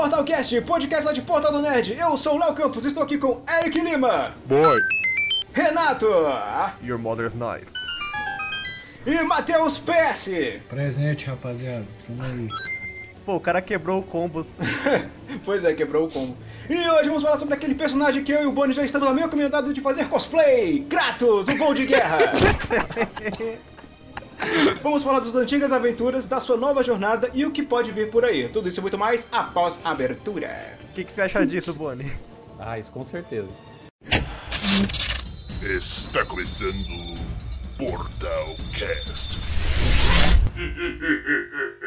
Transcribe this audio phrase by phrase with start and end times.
[0.00, 1.92] Portalcast, podcast lá de Portal do Nerd.
[1.92, 4.78] Eu sou o Léo Campos, estou aqui com Eric Lima, Boy.
[5.52, 6.06] Renato
[6.82, 7.66] Your mother's nice.
[9.04, 10.30] e Matheus PS.
[10.70, 11.84] Presente, rapaziada.
[12.06, 12.48] Tamo aí.
[13.26, 14.46] Pô, o cara quebrou o combo.
[15.44, 16.34] pois é, quebrou o combo.
[16.70, 19.12] E hoje vamos falar sobre aquele personagem que eu e o Bonnie já estamos na
[19.12, 20.80] minha comunidade de fazer cosplay.
[20.88, 22.20] Kratos, o Gol de Guerra.
[24.82, 28.24] Vamos falar das antigas aventuras, da sua nova jornada e o que pode vir por
[28.24, 28.48] aí.
[28.48, 30.78] Tudo isso e muito mais após a abertura.
[30.90, 32.10] O que, que você acha disso, Bonnie?
[32.58, 33.48] Ah, isso com certeza.
[35.62, 37.14] Está começando
[37.78, 39.38] Portal Cast.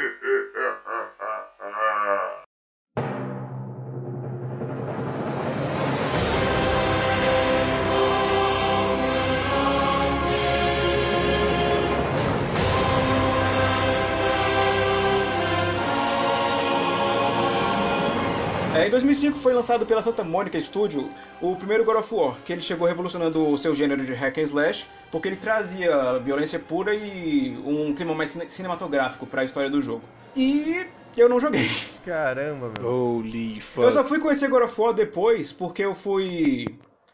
[18.84, 21.10] É, em 2005 foi lançado pela Santa Monica Studio
[21.42, 24.42] o primeiro God of War, que ele chegou revolucionando o seu gênero de hack and
[24.44, 29.70] slash, porque ele trazia violência pura e um clima mais cine- cinematográfico para a história
[29.70, 30.04] do jogo.
[30.36, 31.66] E eu não joguei.
[32.04, 32.90] Caramba, meu.
[32.90, 36.66] Holy Eu só fui conhecer God of War depois porque eu fui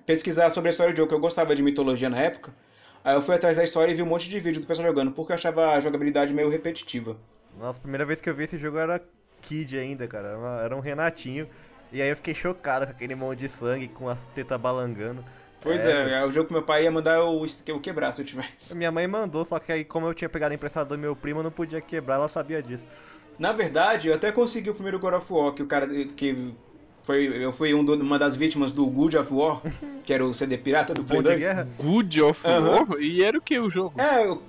[0.05, 2.51] pesquisar sobre a história do jogo, que eu gostava de mitologia na época.
[3.03, 5.11] Aí eu fui atrás da história e vi um monte de vídeo do pessoal jogando,
[5.11, 7.15] porque eu achava a jogabilidade meio repetitiva.
[7.57, 9.01] Nossa, a primeira vez que eu vi esse jogo era
[9.41, 10.29] Kid ainda, cara.
[10.29, 11.47] Era uma- Era um Renatinho.
[11.91, 15.23] E aí eu fiquei chocado com aquele monte de sangue, com as tetas balangando.
[15.61, 18.25] Pois é, é, o jogo que meu pai ia mandar eu, eu quebrar se eu
[18.25, 18.75] tivesse.
[18.77, 21.43] Minha mãe mandou, só que aí como eu tinha pegado emprestado do meu primo, eu
[21.43, 22.85] não podia quebrar, ela sabia disso.
[23.37, 26.53] Na verdade, eu até consegui o primeiro God of War, que o cara que
[27.03, 29.61] foi eu fui um do- uma das vítimas do Good of War,
[30.05, 31.39] que era o CD pirata do Play Bom de 2.
[31.39, 31.67] guerra?
[31.77, 32.41] Good of.
[32.47, 32.87] War?
[33.01, 33.99] E era o que o jogo?
[33.99, 34.41] É, eu-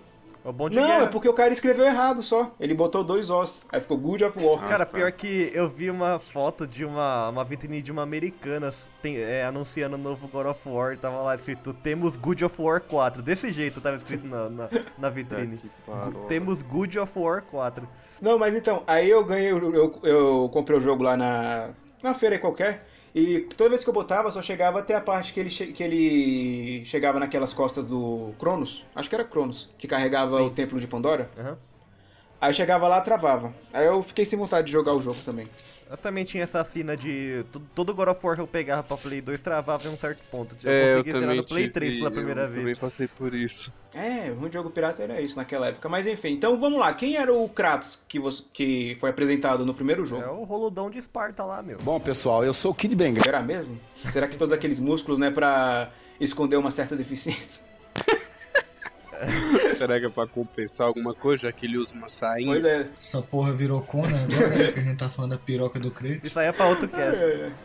[0.42, 1.02] O bom de não, guerra.
[1.04, 2.50] é porque o cara escreveu errado só.
[2.58, 4.60] Ele botou dois Os, aí ficou Good of War.
[4.68, 4.92] Cara, Ah, tá.
[4.92, 9.44] pior que eu vi uma foto de uma, uma vitrine de uma americana tem- é,
[9.44, 10.96] anunciando o novo God of War.
[10.96, 13.22] Tava lá escrito: Temos Good of War 4.
[13.22, 15.60] Desse jeito tava escrito na, na, na vitrine.
[15.86, 16.26] Parola.
[16.26, 17.86] Temos Good of War 4.
[18.22, 21.70] Não, mas então, aí eu ganhei, eu, eu, eu comprei o jogo lá na,
[22.02, 25.40] na feira qualquer, e toda vez que eu botava, só chegava até a parte que
[25.40, 30.42] ele, che- que ele chegava naquelas costas do Cronos, acho que era Cronos, que carregava
[30.42, 31.30] o Templo de Pandora.
[31.38, 31.58] Aham.
[32.40, 33.54] Aí chegava lá, travava.
[33.70, 35.46] Aí eu fiquei sem vontade de jogar o jogo também.
[35.90, 37.44] Eu também tinha essa cena de.
[37.52, 40.20] to- Todo God of War que eu pegava pra Play 2 travava em um certo
[40.30, 40.56] ponto.
[40.64, 42.58] Eu É, eu consegui zerar também no Play tive, 3 pela primeira eu vez.
[42.60, 43.70] também passei por isso.
[43.94, 45.86] É, ruim de jogo pirata era isso naquela época.
[45.90, 46.94] Mas enfim, então vamos lá.
[46.94, 50.22] Quem era o Kratos que, você, que foi apresentado no primeiro jogo?
[50.22, 51.76] É o roludão de Esparta lá, meu.
[51.82, 53.26] Bom, pessoal, eu sou o Kid Bengala.
[53.28, 53.78] Era mesmo?
[53.92, 57.64] Será que todos aqueles músculos, né, pra esconder uma certa deficiência?
[59.80, 62.46] Será que é pra compensar alguma coisa, já que ele usa uma sainha?
[62.46, 62.86] Pois é.
[63.00, 66.24] Essa porra virou Conan agora, né, que a gente tá falando da piroca do Kratos.
[66.24, 67.18] Isso aí é pra outro cast.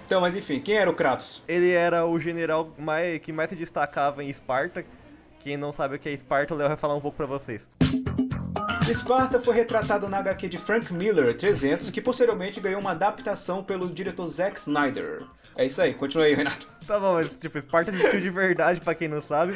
[0.05, 1.43] Então, mas enfim, quem era o Kratos?
[1.45, 4.85] Ele era o general mais, que mais se destacava em Esparta.
[5.39, 7.67] Quem não sabe o que é Esparta, o Léo vai falar um pouco pra vocês.
[8.89, 13.89] Esparta foi retratado na HQ de Frank Miller 300, que posteriormente ganhou uma adaptação pelo
[13.89, 15.23] diretor Zack Snyder.
[15.57, 16.67] É isso aí, continua aí, Renato.
[16.85, 19.53] Tá bom, mas tipo, Esparta existiu de verdade, pra quem não sabe.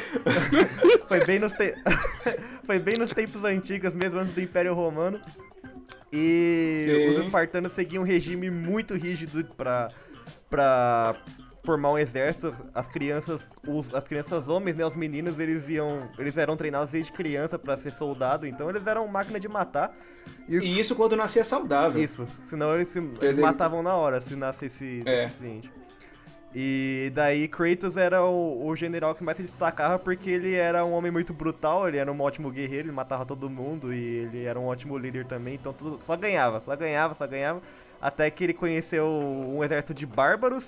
[1.06, 1.76] Foi bem nos, te...
[2.66, 5.20] Foi bem nos tempos antigos, mesmo antes do Império Romano.
[6.12, 7.08] E Sim.
[7.20, 9.90] os espartanos seguiam um regime muito rígido pra,
[10.48, 11.14] pra
[11.64, 12.52] formar um exército.
[12.74, 17.12] As crianças, os, as crianças homens, né, os meninos, eles iam, eles eram treinados desde
[17.12, 19.96] criança pra ser soldado, então eles eram máquina de matar.
[20.48, 22.02] E, E isso quando nascia saudável.
[22.02, 25.26] isso, senão eles, se, eles matavam na hora se nascesse É.
[25.26, 25.70] deficiente.
[26.52, 30.92] E daí Kratos era o, o general que mais se destacava porque ele era um
[30.92, 34.58] homem muito brutal, ele era um ótimo guerreiro, ele matava todo mundo e ele era
[34.58, 37.62] um ótimo líder também, então tudo, só ganhava, só ganhava, só ganhava,
[38.02, 40.66] até que ele conheceu um exército de bárbaros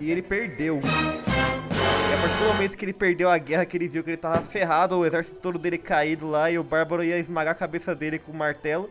[0.00, 0.80] e ele perdeu.
[0.80, 4.16] E a partir do momento que ele perdeu a guerra, que ele viu que ele
[4.16, 7.94] tava ferrado, o exército todo dele caído lá e o bárbaro ia esmagar a cabeça
[7.94, 8.88] dele com o martelo,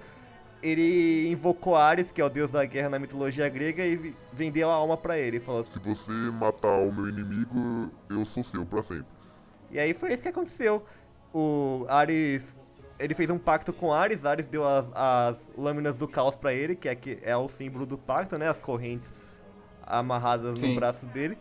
[0.64, 4.74] ele invocou Ares, que é o deus da guerra na mitologia grega, e vendeu a
[4.74, 5.40] alma pra ele.
[5.40, 5.74] Falou assim.
[5.74, 9.06] Se você matar o meu inimigo, eu sou seu pra sempre.
[9.70, 10.86] E aí foi isso que aconteceu.
[11.34, 12.58] O Ares.
[12.98, 16.76] Ele fez um pacto com Ares, Ares deu as, as lâminas do caos pra ele,
[16.76, 18.48] que é, que é o símbolo do pacto, né?
[18.48, 19.12] As correntes
[19.86, 20.70] amarradas Sim.
[20.70, 21.38] no braço dele.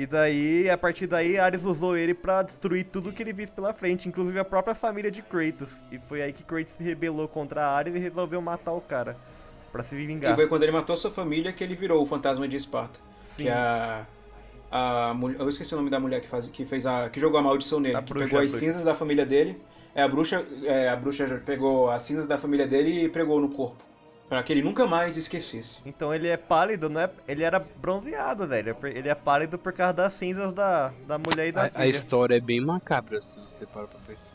[0.00, 3.70] E daí, a partir daí, Ares usou ele pra destruir tudo que ele visse pela
[3.74, 5.68] frente, inclusive a própria família de Kratos.
[5.92, 9.14] E foi aí que Kratos se rebelou contra Ares e resolveu matar o cara.
[9.70, 10.32] Pra se vingar.
[10.32, 12.98] E foi quando ele matou sua família que ele virou o fantasma de Esparta.
[13.22, 13.42] Sim.
[13.42, 14.06] Que é a.
[14.70, 17.10] A mulher, eu esqueci o nome da mulher que, faz, que fez a.
[17.10, 17.96] que jogou a maldição nele.
[17.96, 19.60] A que pegou as cinzas da família dele.
[19.94, 20.46] É, a bruxa.
[20.64, 23.84] É, a bruxa pegou as cinzas da família dele e pregou no corpo.
[24.30, 25.80] Pra que ele nunca mais esquecesse.
[25.84, 27.10] Então ele é pálido, não é?
[27.26, 28.76] Ele era bronzeado, velho.
[28.84, 31.86] Ele é pálido por causa das cinzas da, da mulher e da A, a filha.
[31.88, 34.30] história é bem macabra, se você para pra pensar.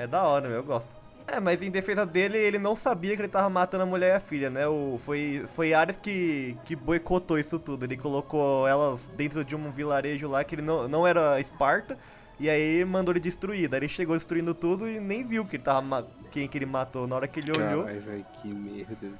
[0.00, 0.96] É da hora, meu, eu gosto.
[1.26, 4.16] É, mas em defesa dele, ele não sabia que ele tava matando a mulher e
[4.16, 4.68] a filha, né?
[4.68, 7.84] O, foi, foi Ares que, que boicotou isso tudo.
[7.84, 11.98] Ele colocou elas dentro de um vilarejo lá que ele não, não era Esparta.
[12.40, 13.68] E aí mandou ele destruir.
[13.68, 16.66] Daí ele chegou destruindo tudo e nem viu que ele tava ma- quem que ele
[16.66, 17.06] matou.
[17.06, 19.10] Na hora que ele olhou, velho, que merda.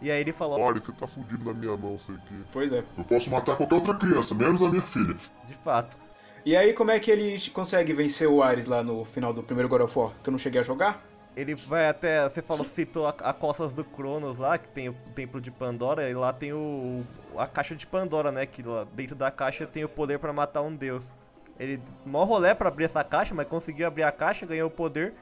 [0.00, 2.34] e aí ele falou, Olha, você tá fudido na minha mão, isso aqui.
[2.52, 2.82] Pois é.
[2.96, 5.14] Eu posso matar qualquer outra criança, menos a minha filha.
[5.46, 5.98] de fato.
[6.44, 9.68] E aí, como é que ele consegue vencer o Ares lá no final do primeiro
[9.68, 10.10] God of War?
[10.22, 11.00] Que eu não cheguei a jogar?
[11.36, 12.28] Ele vai até.
[12.28, 16.10] Você falou, citou a, a Costas do Cronos lá, que tem o Templo de Pandora,
[16.10, 17.04] e lá tem o.
[17.38, 18.44] a caixa de Pandora, né?
[18.44, 21.14] Que lá dentro da caixa tem o poder pra matar um deus.
[21.58, 25.14] Ele mó rolé pra abrir essa caixa, mas conseguiu abrir a caixa, ganhou o poder,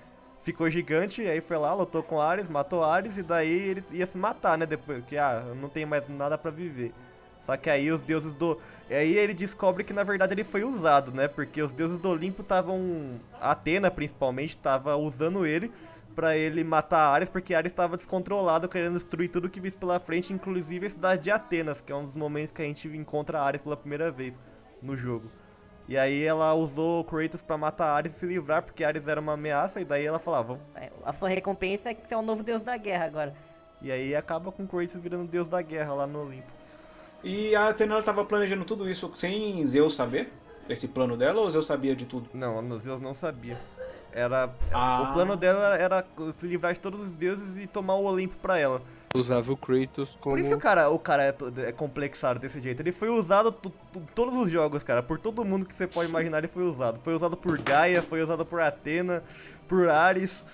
[0.42, 4.16] ficou gigante, aí foi lá, lutou com Ares, matou Ares, e daí ele ia se
[4.16, 4.66] matar, né?
[4.66, 6.92] Depois, que ah, não tenho mais nada pra viver.
[7.44, 8.58] Só que aí os deuses do.
[8.88, 11.26] E aí ele descobre que na verdade ele foi usado, né?
[11.26, 13.20] Porque os deuses do Olimpo estavam.
[13.40, 15.72] Atena principalmente tava usando ele
[16.14, 20.32] pra ele matar Ares, porque Ares estava descontrolado, querendo destruir tudo que visse pela frente,
[20.32, 23.62] inclusive a cidade de Atenas, que é um dos momentos que a gente encontra Ares
[23.62, 24.34] pela primeira vez
[24.82, 25.30] no jogo.
[25.90, 29.20] E aí ela usou o Kratos pra matar Ares e se livrar, porque Ares era
[29.20, 30.56] uma ameaça, e daí ela falava.
[30.76, 33.34] É, A sua recompensa é que você é o novo deus da guerra agora.
[33.82, 36.46] E aí acaba com Kratos virando deus da guerra lá no Olimpo.
[37.24, 40.32] E a Athena ela tava planejando tudo isso sem Zeus saber?
[40.68, 42.30] Esse plano dela ou Zeus sabia de tudo?
[42.32, 43.58] Não, Zeus não sabia.
[44.12, 44.50] Era.
[44.72, 45.08] Ah.
[45.08, 46.04] O plano dela era
[46.38, 48.82] se livrar de todos os deuses e tomar o Olimpo pra ela.
[49.14, 50.36] Usava o Kratos como.
[50.36, 51.34] Por isso que o cara, o cara é,
[51.66, 52.80] é complexado desse jeito.
[52.80, 53.72] Ele foi usado tu-
[54.14, 55.02] todos os jogos, cara.
[55.02, 57.00] Por todo mundo que você pode imaginar, ele foi usado.
[57.02, 59.22] Foi usado por Gaia, foi usado por Atena,
[59.68, 60.44] por Ares,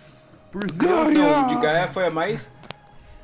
[0.51, 1.13] por Zeus.
[1.13, 2.51] Não, de Gaia foi a mais.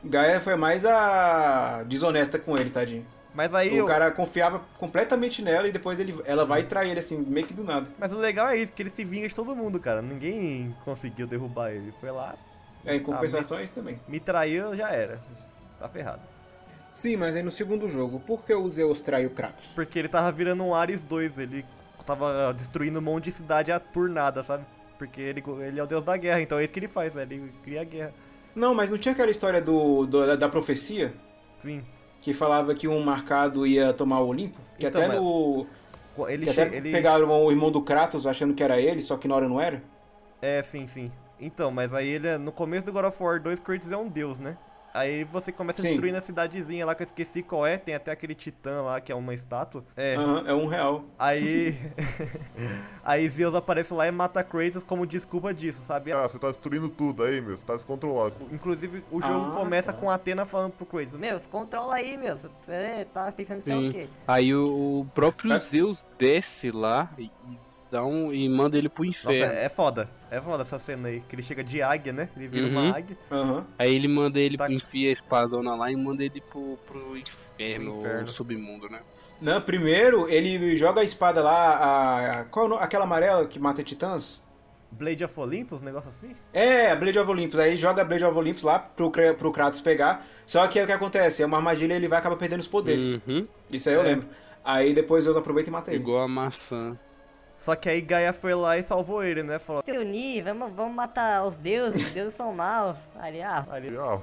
[0.05, 3.06] Gaia foi a mais a desonesta com ele, tadinho.
[3.34, 3.81] Mas aí.
[3.81, 7.46] O o- cara confiava completamente nela e depois ele, ela vai trair ele assim, meio
[7.46, 7.88] que do nada.
[7.99, 10.02] Mas o legal é isso, que ele se vinga de todo mundo, cara.
[10.02, 11.93] Ninguém conseguiu derrubar ele.
[12.00, 12.34] Foi lá,
[12.84, 13.99] É, em compensação é isso também.
[14.06, 15.20] me traiu, já era.
[15.79, 16.20] Tá ferrado.
[16.93, 19.73] Sim, mas aí no segundo jogo, por que o Zeus traiu Kratos?
[19.75, 21.64] Porque ele tava virando um Ares 2, ele
[22.05, 24.64] tava destruindo um monte de cidade por nada, sabe?
[24.99, 27.32] Porque ele, ele é o deus da guerra, então é isso que ele faz, velho.
[27.32, 28.12] Ele cria a guerra.
[28.55, 31.14] Não, mas não tinha aquela história do, do- da, da profecia?
[31.58, 31.82] Sim.
[32.23, 34.59] Que falava que um marcado ia tomar o Olimpo?
[34.79, 35.67] Que Então, até mas- no.
[36.29, 36.91] Ele, Que até ele...
[36.93, 39.83] pegaram o irmão do Kratos achando que era ele, só que na hora não era?
[40.41, 41.11] É, sim, sim.
[41.41, 44.09] Então, mas aí ele é- no começo do God of War 2, Kratos é um
[44.09, 44.57] deus, né?
[44.94, 45.91] Aí você começa a Sim.
[45.91, 49.11] destruir na cidadezinha lá que eu esqueci qual é, tem até aquele titã lá que
[49.11, 49.85] é uma estátua.
[49.97, 50.17] É.
[50.17, 51.05] Aham, é um real.
[51.19, 51.75] Aí.
[53.03, 56.12] aí Zeus aparece lá e mata Kratos como desculpa disso, sabe?
[56.12, 57.56] Ah, você tá destruindo tudo aí, meu.
[57.56, 58.35] Você tá descontrolado.
[58.53, 59.99] Inclusive o jogo Ah, começa tá.
[59.99, 61.19] com Atena falando pro Kratos.
[61.19, 62.37] Meu, controla aí, meu.
[62.37, 64.09] Você tá pensando que é o quê?
[64.27, 65.59] Aí o, o próprio É.
[65.59, 67.31] Zeus desce lá e,
[67.93, 69.53] e dá um, e manda ele pro Nossa, inferno.
[69.55, 70.09] é foda.
[70.31, 71.21] É foda essa cena aí.
[71.29, 72.29] Que ele chega de águia, né?
[72.35, 72.73] Ele vira Uhum.
[72.89, 73.19] uma águia.
[73.31, 73.67] Aham.
[73.79, 74.71] Aí ele manda ele, Tá.
[74.73, 78.23] enfia a espadona lá e manda ele pro, pro inferno, Pro inferno.
[78.25, 79.00] o submundo, né?
[79.41, 82.82] Não, primeiro ele joga a espada lá, a, a- qual é o nome?
[82.82, 84.43] aquela amarela que mata titãs?
[84.91, 86.37] Blade of Olympus, um negócio assim?
[86.53, 87.58] É, a Blade of Olympus.
[87.58, 90.27] Aí joga a Blade of Olympus lá pro, pro Kratos pegar.
[90.46, 91.43] Só que aí o que acontece?
[91.43, 93.15] É uma armadilha e ele vai acabar perdendo os poderes.
[93.27, 93.46] Uhum.
[93.70, 94.05] Isso aí eu É.
[94.05, 94.29] lembro.
[94.65, 96.01] Aí depois Zeus aproveita e mata ele.
[96.01, 96.96] Igual a maçã.
[97.63, 99.59] Só que aí Gaia foi lá e salvou ele, né?
[99.59, 99.83] Falou.
[99.85, 102.99] Se unir, vamos, vamos matar os deuses, os deuses são maus.
[103.19, 104.19] Ali, ah, Ali, ah,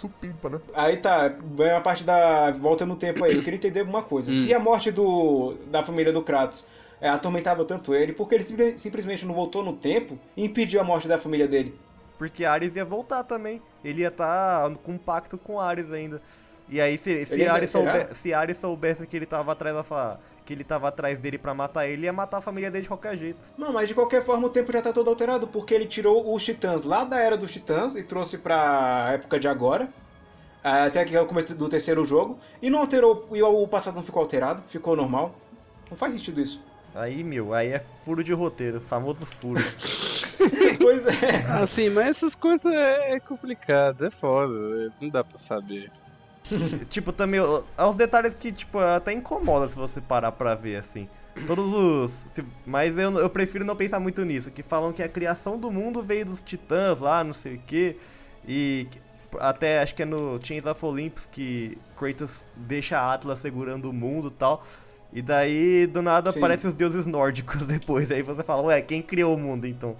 [0.00, 0.60] supimpa, né?
[0.74, 3.34] Aí tá, vem a parte da volta no tempo aí.
[3.36, 4.30] Eu queria entender uma coisa.
[4.30, 4.34] Hum.
[4.34, 6.64] Se a morte do, da família do Kratos
[7.00, 10.80] é, atormentava tanto ele, por que ele simple- simplesmente não voltou no tempo e impediu
[10.80, 11.76] a morte da família dele?
[12.18, 13.60] Porque Ares ia voltar também.
[13.84, 16.22] Ele ia estar com um pacto com Ares ainda.
[16.68, 20.18] E aí, se, se, Ares, soube, se Ares soubesse que ele tava atrás da fa-
[20.44, 23.16] que ele tava atrás dele pra matar ele, ia matar a família dele de qualquer
[23.16, 23.38] jeito.
[23.56, 26.44] Não, mas de qualquer forma o tempo já tá todo alterado, porque ele tirou os
[26.44, 29.88] titãs lá da era dos titãs e trouxe pra época de agora.
[30.64, 32.38] ah, Até que é o começo do terceiro jogo.
[32.60, 35.34] E não alterou, e o passado não ficou alterado, ficou normal.
[35.90, 36.62] Não faz sentido isso.
[36.94, 39.62] Aí, meu, aí é furo de roteiro, famoso furo.
[40.80, 41.36] pois é.
[41.48, 45.90] Ah, sim, mas essas coisas é, é complicado, é foda, não dá pra saber.
[46.88, 47.40] tipo, também,
[47.76, 51.08] há uns detalhes que, tipo, até incomoda se você parar pra ver, assim.
[51.46, 52.10] Todos os.
[52.32, 54.50] se- mas eu, eu prefiro não pensar muito nisso.
[54.50, 57.96] Que falam que a criação do mundo veio dos titãs lá, não sei o quê.
[58.46, 58.86] E
[59.38, 63.92] até acho que é no Chains of Olympus que Kratos deixa a Atlas segurando o
[63.92, 64.62] mundo e tal.
[65.12, 66.38] E daí, do nada, Sim.
[66.38, 68.10] aparecem os deuses nórdicos depois.
[68.10, 69.96] Aí você fala, ué, quem criou o mundo então?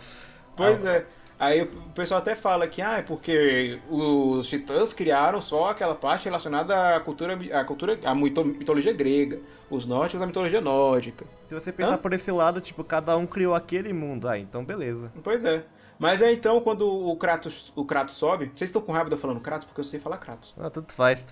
[0.57, 1.07] Pois é.
[1.43, 6.27] Aí o pessoal até fala que ah, é porque os titãs criaram só aquela parte
[6.27, 11.25] relacionada à cultura, à cultura, à mito- mitologia grega, os nórdicos à mitologia nórdica.
[11.49, 11.99] Se você pensar Hã?
[11.99, 14.29] por esse lado, tipo, cada um criou aquele mundo.
[14.29, 15.11] Ah, então beleza.
[15.25, 15.65] Pois é.
[15.99, 18.53] Mas é então quando o Kratos, o Kratos sobe.
[18.55, 20.55] Vocês estão com raiva de eu falando Kratos porque eu sei falar Kratos.
[20.57, 21.25] Ah, tudo faz.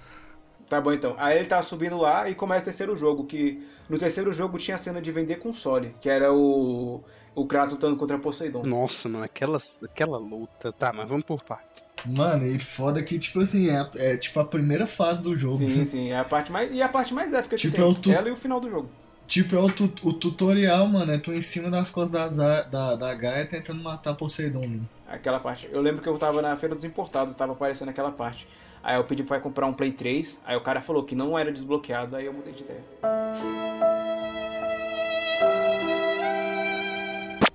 [0.68, 1.14] Tá bom então.
[1.18, 4.74] Aí ele tá subindo lá e começa o terceiro jogo, que no terceiro jogo tinha
[4.74, 7.00] a cena de vender console, que era o
[7.34, 8.62] o Kratos lutando contra Poseidon.
[8.64, 10.72] Nossa, mano, aquela, aquela luta.
[10.72, 11.84] Tá, mas vamos por partes.
[12.04, 15.56] Mano, e foda que, tipo assim, é, é tipo a primeira fase do jogo.
[15.56, 17.84] Sim, sim, é a parte mais e a parte mais épica que Tipo, tem.
[17.84, 18.88] é o tu- Ela e o final do jogo.
[19.26, 21.12] Tipo, é o, tu- o tutorial, mano.
[21.12, 24.88] É tu em cima das costas da, da, da Gaia tentando matar Poseidon, mano.
[25.08, 25.68] Aquela parte.
[25.70, 28.48] Eu lembro que eu tava na feira dos importados, tava aparecendo aquela parte.
[28.82, 31.38] Aí eu pedi pro pai comprar um Play 3, aí o cara falou que não
[31.38, 32.82] era desbloqueado, aí eu mudei de ideia.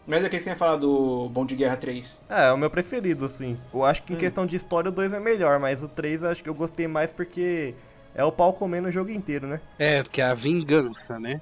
[0.08, 2.22] Mas aqui você tinha falado do Bom de Guerra 3.
[2.30, 3.58] É, é o meu preferido, assim.
[3.74, 4.20] Eu acho que em Hum.
[4.20, 6.88] questão de história o 2 é melhor, mas o 3 eu acho que eu gostei
[6.88, 7.74] mais porque
[8.14, 9.60] é o pau comendo o jogo inteiro, né?
[9.80, 11.42] É, porque é a vingança, né?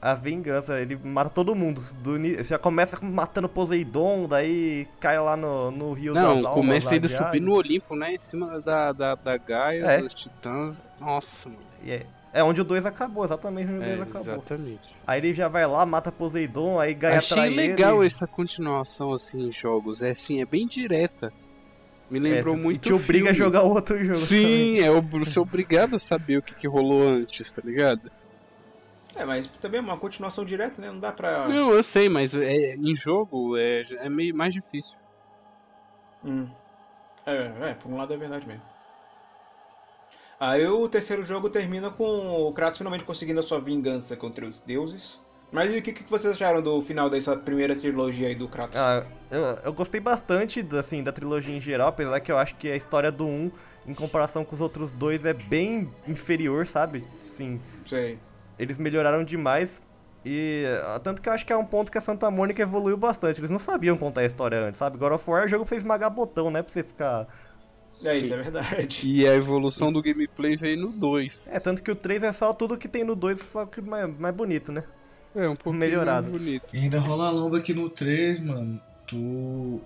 [0.00, 1.80] A vingança, ele mata todo mundo.
[2.02, 7.40] Do, já começa matando Poseidon, daí cai lá no, no rio Não, começa ele subir
[7.40, 8.12] no Olimpo, né?
[8.14, 9.98] Em cima da, da, da Gaia, É.
[10.02, 10.90] dos titãs.
[11.00, 11.62] Nossa, mano.
[11.82, 12.04] E
[12.34, 14.34] É, é onde o 2 acabou, exatamente onde o 2 É, acabou.
[14.34, 14.94] exatamente.
[15.06, 18.08] Aí ele já vai lá, mata Poseidon, aí Gaia Achei trai legal ele.
[18.08, 20.02] essa continuação, assim, em jogos.
[20.02, 21.32] É assim, é bem direta.
[22.10, 23.38] Me É, lembrou e muito te obriga a filme.
[23.38, 24.18] jogar outro jogo.
[24.26, 24.26] também.
[24.26, 28.10] Sim, é você é obrigado a saber o que, que rolou antes, tá ligado?
[29.16, 30.88] É, mas também é uma continuação direta, né?
[30.90, 31.48] Não dá pra.
[31.48, 34.96] Não, eu sei, mas é, em jogo é, é meio mais difícil.
[36.24, 36.48] Hum.
[37.24, 38.62] É, é, por um lado é verdade mesmo.
[40.38, 42.04] Aí o terceiro jogo termina com
[42.48, 45.20] o Kratos finalmente conseguindo a sua vingança contra os deuses.
[45.54, 48.76] Mas e o que, que vocês acharam do final dessa primeira trilogia aí do Kratos?
[48.76, 52.68] Ah, eu, eu gostei bastante assim, da trilogia em geral, apesar que eu acho que
[52.70, 53.52] a história do 1,
[53.86, 57.06] em comparação com os outros dois, é bem inferior, sabe?
[57.20, 58.18] Sim, Sei.
[58.58, 59.80] eles melhoraram demais.
[60.24, 62.96] E ah, tanto que eu acho que é um ponto que a Santa Mônica evoluiu
[62.96, 63.38] bastante.
[63.38, 64.98] Eles não sabiam contar a história antes, sabe?
[64.98, 66.62] God of War é jogo pra você esmagar botão, né?
[66.62, 67.28] Pra você ficar.
[68.04, 69.08] É, isso é verdade.
[69.08, 71.48] E a evolução do gameplay veio no 2.
[71.50, 74.08] É, tanto que o 3 é só tudo que tem no 2, só que mais,
[74.18, 74.84] mais bonito, né?
[75.34, 76.28] É, um pouco Melhorado.
[76.30, 76.64] mais bonito.
[76.72, 78.80] E ainda rola a lomba aqui no 3, mano.
[79.06, 79.80] Tu.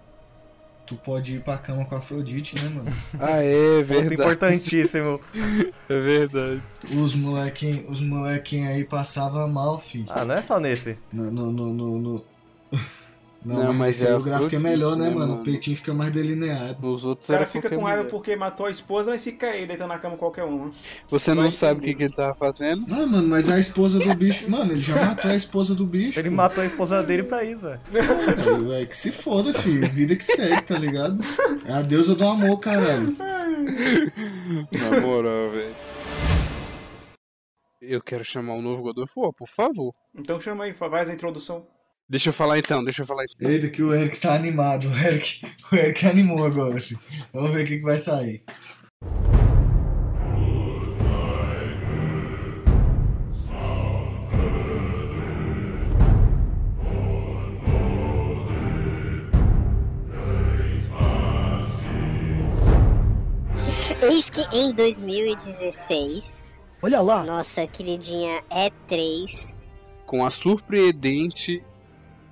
[0.86, 2.90] Tu pode ir pra cama com a Afrodite, né, mano?
[3.20, 4.14] Ah, é Ponto verdade.
[4.14, 5.20] importantíssimo.
[5.88, 6.62] É verdade.
[6.98, 10.04] Os molequinhos os molequinho aí passavam mal, fi.
[10.08, 10.96] ah, não é só nesse.
[11.12, 12.24] No, no, no, no, no-
[13.44, 15.28] Não, Não, mas, é o gráfico é melhor, né, né, mano?
[15.28, 15.40] mano?
[15.42, 16.90] O peitinho fica mais delineado.
[16.92, 19.64] Os O outros cara era fica com raiva porque matou a esposa, mas fica aí
[19.64, 20.66] deitando na cama qualquer um.
[20.66, 20.70] né?
[21.08, 22.84] Você não Vai sabe o que, que ele tava fazendo?
[22.88, 24.38] Não, mano, mas a esposa do bicho.
[24.50, 26.18] Mano, ele já matou a esposa do bicho.
[26.18, 26.36] Ele pô.
[26.36, 27.80] matou a esposa dele pra isso, velho.
[28.70, 29.88] Ué, que se foda, filho.
[29.90, 31.18] Vida que segue, tá ligado?
[31.64, 33.16] É a deusa do amor, caralho.
[34.72, 35.74] Na moral, velho.
[37.80, 39.94] Eu quero chamar o novo God of War, por favor.
[40.14, 41.64] Então chama aí, faz a introdução.
[42.10, 43.50] Deixa eu falar então, deixa eu falar então.
[43.50, 44.88] Eita, que o Eric tá animado.
[44.88, 46.98] O Eric, o Eric animou agora, filho.
[47.32, 48.42] Vamos ver o que, que vai sair.
[64.02, 67.24] Eis que em 2016, Olha lá.
[67.24, 69.56] nossa queridinha E3
[70.06, 71.62] Com a surpreendente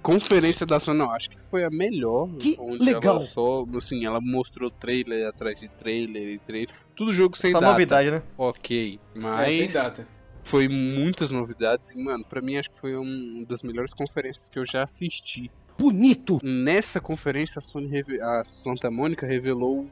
[0.07, 2.29] conferência da Sony, não, acho que foi a melhor.
[2.39, 3.17] Que onde legal.
[3.17, 6.71] Ela só, assim, ela mostrou trailer atrás de trailer e trailer.
[6.95, 7.73] Tudo jogo sem Só data.
[7.73, 8.23] novidade, né?
[8.39, 10.07] Ok, É, mas sem data.
[10.45, 14.49] foi muitas novidades e, mano, pra mim acho que foi um- uma das melhores conferências
[14.49, 15.51] que eu já assisti.
[15.79, 16.39] Bonito.
[16.43, 19.87] Nessa conferência, a, Sony reve- a Santa Mônica revelou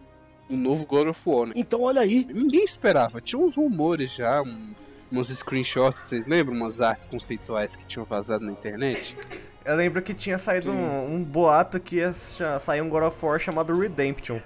[0.49, 1.53] o novo God of War, né?
[1.57, 2.25] Então olha aí.
[2.33, 3.21] Ninguém esperava.
[3.21, 4.75] Tinha uns rumores já, um,
[5.13, 6.57] uns screenshots, vocês lembram?
[6.57, 9.17] Umas artes conceituais que tinham vazado na internet?
[9.65, 12.13] Eu lembro que tinha saído um, um boato que ia
[12.61, 14.39] sair um God of War chamado Redemption.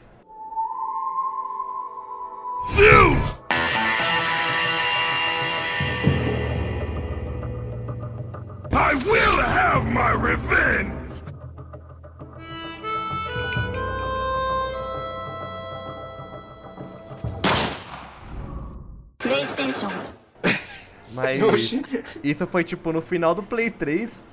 [8.71, 10.95] I will have my revenge!
[19.19, 19.89] PlayStation.
[21.13, 21.43] Mas
[22.23, 24.25] isso foi tipo no final do Play 3,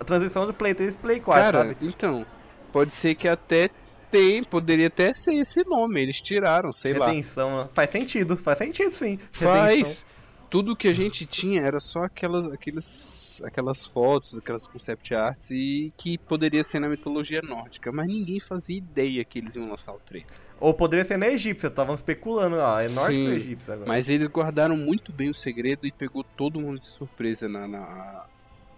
[0.00, 1.76] a transição do Play 3 pro Play 4, Cara, sabe?
[1.82, 2.26] então,
[2.72, 3.70] pode ser que até
[4.10, 7.06] tem, poderia até ser esse nome, eles tiraram, sei lá.
[7.06, 7.68] Redenção, né?
[7.72, 9.18] faz sentido, faz sentido sim.
[9.32, 9.54] Redenção.
[9.54, 10.04] Faz.
[10.48, 15.50] Tudo que a gente tinha era só aquelas, aqueles aquelas, aquelas fotos, aquelas concept arts
[15.50, 19.92] e que poderia ser na mitologia nórdica, mas ninguém fazia ideia que eles iam lançar
[19.92, 20.28] o trailer.
[20.58, 23.88] Ou poderia ser na egípcia, estavam especulando, ah, é nórdico ou Sim, egípcio agora.
[23.88, 28.26] Mas eles guardaram muito bem o segredo e pegou todo mundo de surpresa na, na,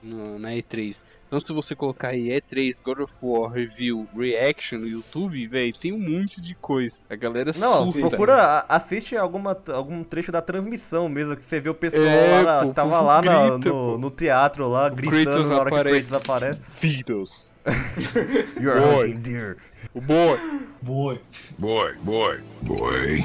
[0.03, 0.97] na, na E3.
[1.27, 5.91] Então se você colocar aí E3, God of War, Review, Reaction no YouTube, velho, tem
[5.93, 6.97] um monte de coisa.
[7.09, 8.09] A galera Não, surta.
[8.09, 12.43] procura, assiste alguma, algum trecho da transmissão mesmo, que você vê o pessoal É, lá,
[12.43, 13.99] na- pô, que tava lá na- grita, no, pô.
[13.99, 16.09] no teatro lá, O gritando Kratos na hora que o aparece.
[16.11, 16.61] Kratos aparece.
[16.81, 17.53] Vidas.
[18.61, 19.07] You're Boy.
[19.13, 19.57] hunting deer.
[19.95, 20.37] O boy.
[20.83, 21.21] Boi.
[21.59, 23.25] Boy, boy, boy,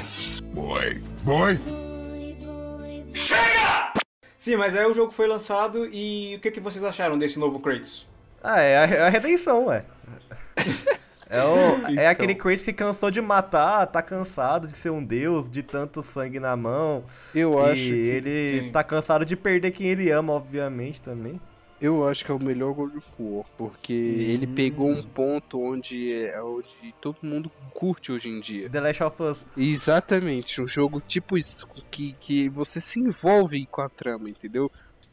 [0.54, 1.58] boy, boy.
[4.38, 7.60] Sim, mas aí o jogo foi lançado e o que, que vocês acharam desse novo
[7.60, 8.08] Kratos?
[8.42, 9.84] Ah, é a, é a redenção, ué.
[11.30, 12.10] É, o, é Então.
[12.10, 16.40] aquele Kratos que cansou de matar, tá cansado de ser um deus, de tanto sangue
[16.40, 17.04] na mão.
[17.34, 18.70] Eu acho, e que, ele sim.
[18.70, 21.40] tá cansado de perder quem ele ama, obviamente, também.
[21.80, 26.12] Eu acho que é o melhor God of War, porque ele pegou um ponto onde,
[26.12, 28.68] é onde todo mundo curte hoje em dia.
[28.68, 29.46] The Last of Us.
[29.56, 34.70] Exatamente, um jogo tipo isso, que, que você se envolve com a trama, entendeu?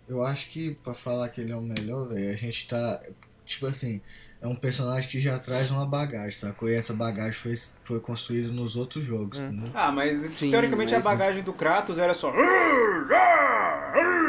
[0.07, 3.01] Eu acho que pra falar que ele é o melhor, velho, a gente tá.
[3.45, 4.01] Tipo assim,
[4.41, 6.67] é um personagem que já traz uma bagagem, sacou?
[6.69, 7.53] E essa bagagem foi,
[7.84, 9.45] foi construída nos outros jogos, Hum.
[9.48, 9.72] entendeu?
[9.74, 12.31] Ah, mas Sim, teoricamente mas- a bagagem do Kratos era só.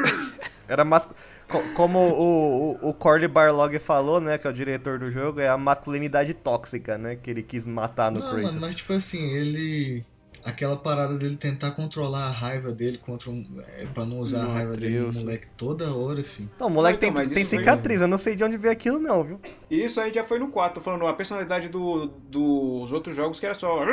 [0.68, 1.04] Era mas...
[1.48, 5.38] co- Como o, o, o Corley Barlog falou, né, que é o diretor do jogo,
[5.40, 8.44] é a masculinidade tóxica, né, que ele quis matar no Não, Kratos.
[8.44, 10.04] mano, mas tipo assim, ele.
[10.44, 13.44] Aquela parada dele tentar controlar a raiva dele contra um.
[13.78, 15.16] É, pra não usar Meu a raiva dele no Deus.
[15.16, 16.48] moleque toda hora, filho.
[16.54, 18.56] Então, o moleque Não, então, tem, tem isso foi- cicatriz, eu não sei de onde
[18.56, 19.40] veio aquilo não, viu?
[19.68, 23.46] Isso aí já foi no 4, tô falando a personalidade do, dos outros jogos que
[23.46, 23.84] era só.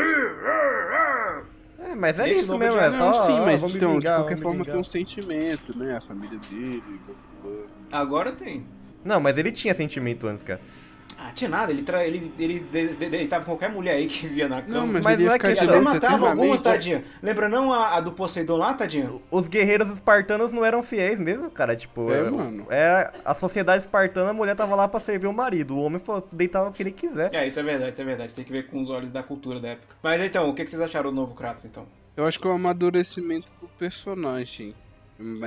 [1.94, 4.24] É, mas é Esse isso mesmo, é Não, só, sim, ah, mas então, vingar, de
[4.24, 5.96] qualquer forma tem um sentimento, né?
[5.96, 6.84] A família dele.
[7.92, 8.66] Agora tem.
[9.06, 10.60] Não, mas ele tinha sentimento antes, cara.
[11.26, 12.06] Ah, tinha nada, ele, tra...
[12.06, 14.74] ele, ele de- de- deitava com qualquer mulher aí que via na cama.
[14.80, 17.04] Não, mas, Mas ele não é que- Ele até matava algumas, tadinha.
[17.22, 19.10] Lembra não a, a do Poseidon lá, tadinha?
[19.32, 21.76] Os guerreiros espartanos não eram fiéis mesmo, cara.
[21.76, 22.68] Tipo, É, é, mano.
[22.70, 25.78] é a sociedade espartana, a mulher tava lá pra servir o marido.
[25.78, 27.34] O homem falou, deitava o que ele quiser.
[27.34, 28.36] É, isso é verdade, isso é verdade.
[28.36, 29.96] Tem que ver com os olhos da cultura da época.
[30.04, 31.86] Mas então, o que que vocês acharam do novo Kratos, então?
[32.18, 34.76] Eu acho que é o amadurecimento do personagem.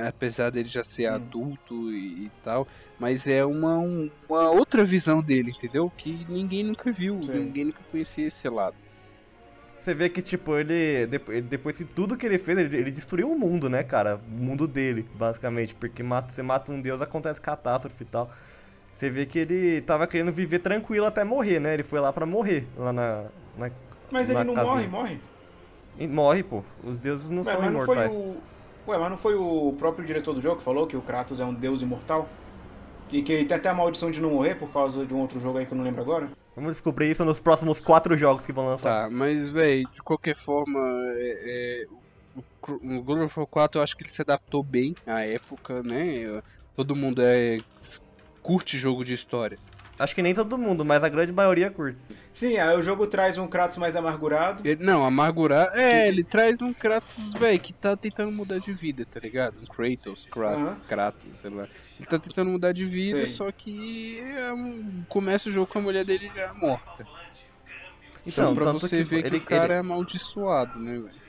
[0.07, 1.15] Apesar dele já ser Hum.
[1.15, 2.67] adulto e, e tal.
[2.99, 5.91] Mas é uma, um- uma outra visão dele, entendeu?
[5.97, 7.39] Que ninguém nunca viu, Sim.
[7.45, 8.75] ninguém nunca conhecia esse lado.
[9.79, 12.91] Você vê que, tipo, ele, depo- ele- depois de tudo que ele fez, ele, ele
[12.91, 14.19] destruiu o mundo, né, cara?
[14.27, 15.73] O mundo dele, basicamente.
[15.75, 18.29] Porque mata, você mata um deus, acontece catástrofe e tal.
[18.95, 21.73] Você vê que ele tava querendo viver tranquilo até morrer, né?
[21.75, 23.25] Ele foi lá pra morrer, lá na...
[23.57, 23.71] na
[24.11, 24.73] Mas na ele não casinha.
[24.73, 25.19] morre, morre.
[26.09, 26.63] Morre, pô.
[26.83, 28.13] Os deuses não Ué, são mas não foi imortais.
[28.13, 28.37] o.
[28.87, 31.45] Ué, mas não foi o próprio diretor do jogo que falou que o Kratos é
[31.45, 32.29] um deus imortal?
[33.11, 35.39] E que ele tem até a maldição de não morrer por causa de um outro
[35.39, 36.29] jogo aí que eu não lembro agora?
[36.55, 39.03] Vamos descobrir isso nos próximos quatro jogos que vão lançar.
[39.03, 40.79] Tá, mas, velho, de qualquer forma,
[41.17, 41.87] é, é,
[42.35, 45.83] o, o God of War 4 eu acho que ele se adaptou bem à época,
[45.83, 46.41] né?
[46.75, 47.59] Todo mundo é
[48.41, 49.59] curte jogo de história.
[49.99, 51.97] Acho que nem todo mundo, mas a grande maioria curte.
[52.31, 54.61] Sim, aí o jogo traz um Kratos mais amargurado.
[54.67, 55.69] Ele- não, amargurar.
[55.73, 59.55] É, ele traz um Kratos, velho, que tá tentando mudar de vida, tá ligado?
[59.59, 60.79] Um Kratos, Kratos, Aham.
[60.87, 61.67] Kratos, sei lá.
[61.97, 63.27] Ele tá tentando mudar de vida, Sei.
[63.27, 67.03] só que é um- começa o jogo com a mulher dele já morta.
[68.25, 70.93] Então, Então, pra tanto você que ver que ele- o cara ele- é amaldiçoado, né,
[70.99, 71.27] velho?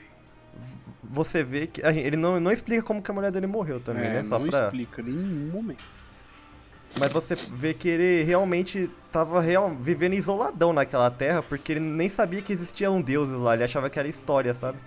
[1.04, 4.12] Você vê que ele não, não explica como que a mulher dele morreu também, É,
[4.14, 4.24] né?
[4.24, 4.64] Só não pra...
[4.64, 5.82] explica em nenhum momento.
[6.98, 9.74] Mas você vê que ele realmente tava real...
[9.74, 13.98] vivendo isoladão naquela terra, porque ele nem sabia que existiam deuses lá, ele achava que
[13.98, 14.78] era história, sabe?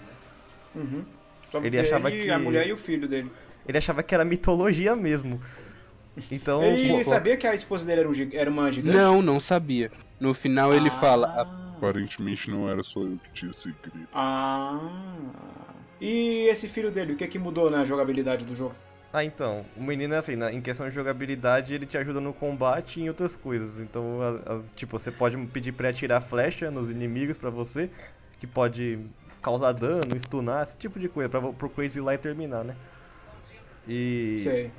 [0.76, 1.04] Uhum.
[1.52, 3.32] Só Ele porque achava ele, que- a mulher e o filho dele.
[3.68, 5.40] Ele achava que era mitologia mesmo.
[6.30, 8.98] Então, Ele sabia que a esposa dele era, um era uma gigante?
[8.98, 9.92] Não, não sabia.
[10.20, 11.00] No final ele Ah.
[11.00, 14.08] fala, "Ah, Aparentemente não era só eu que tinha segredo.
[14.14, 14.80] Ah.
[16.00, 18.76] E esse filho dele, o que é que mudou na jogabilidade do jogo?
[19.14, 23.00] Ah, então, o menino, assim, na- em questão de jogabilidade, ele te ajuda no combate
[23.00, 23.78] e em outras coisas.
[23.78, 27.92] Então, a- a- tipo, você pode pedir pra atirar flecha nos inimigos pra você,
[28.38, 29.00] que pode
[29.42, 32.78] causar dano, stunar, esse tipo de coisa, pra, pro Crazy ir lá e terminar, né?
[33.86, 34.40] E...
[34.44, 34.72] Sei.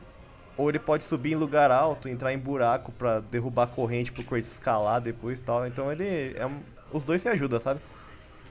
[0.57, 4.23] Ou ele pode subir em lugar alto, entrar em buraco pra derrubar a corrente pro
[4.23, 5.66] Kratos escalar depois e tal.
[5.66, 6.42] Então ele é.
[6.90, 7.81] Os dois se ajudam, sabe?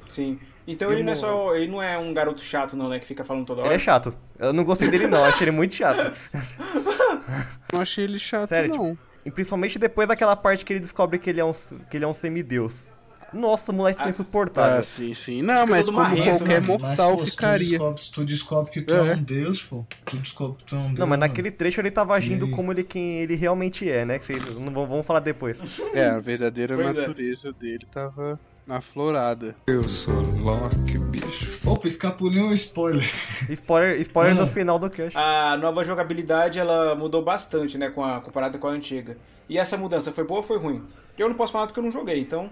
[0.08, 0.40] Sim.
[0.68, 1.56] Então ele não é só.
[1.56, 3.00] Ele não é um garoto chato, não, né?
[3.00, 3.70] Que fica falando toda hora.
[3.70, 4.14] Ele é chato.
[4.38, 6.14] Eu não gostei dele não, achei ele muito chato.
[7.74, 8.98] não achei ele chato Sério, tipo, não.
[9.26, 11.52] E principalmente depois daquela parte que ele descobre que ele é um,
[11.90, 12.90] que ele é um semideus.
[13.34, 14.80] Nossa, o moleque fica Ah, insuportável.
[14.80, 15.42] Ah, sim, sim.
[15.42, 16.60] Não, Fica mas como qualquer né?
[16.60, 17.70] mortal pô, se tu ficaria.
[17.70, 18.98] descobre, tu descobre que tu é.
[19.10, 19.16] É.
[19.16, 19.86] um deus, pô.
[20.06, 21.00] Tu descobre que tu é um deus.
[21.00, 21.20] Não, mas mano.
[21.22, 24.20] naquele trecho ele tava agindo como ele quem ele realmente é, né?
[24.20, 25.58] Que vocês não vamos falar depois.
[25.94, 27.02] É, a verdadeira Pois é.
[27.08, 28.38] natureza dele tava
[28.76, 29.56] aflorada.
[29.68, 31.60] Eu sou Loki, bicho.
[31.70, 33.04] Opa, escapuliu um spoiler.
[33.50, 35.18] Spoiler, spoiler do final do cast.
[35.18, 39.18] A nova jogabilidade ela mudou bastante, né, com a, comparada com a antiga.
[39.50, 40.84] E essa mudança foi boa ou foi ruim?
[41.18, 42.50] Eu não posso falar porque eu não joguei, então.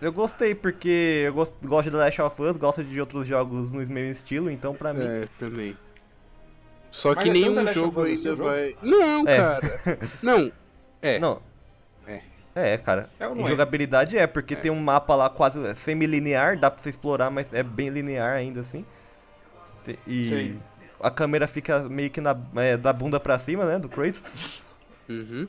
[0.00, 3.72] Eu gostei porque eu gosto, gosto de The Last of Us, gosto de outros jogos
[3.72, 5.04] no mesmo estilo, então pra mim.
[5.04, 5.76] É, também.
[6.90, 8.48] Só Mas que é nenhum jogo ainda assim, o jogo?
[8.48, 8.76] vai.
[8.82, 9.36] Não, É.
[9.36, 9.80] cara.
[10.22, 10.52] Não.
[11.02, 11.18] É.
[11.18, 11.40] Não.
[12.58, 12.74] É.
[12.74, 13.08] É, cara.
[13.18, 13.48] É ou não em é?
[13.48, 17.62] jogabilidade é, porque tem um mapa lá quase semi-linear, dá pra você explorar, mas é
[17.62, 18.84] bem linear ainda assim.
[20.06, 20.58] E Sei.
[21.00, 24.62] a câmera fica meio que na, é, da bunda pra cima, né, do Kratos.
[25.08, 25.48] Uhum.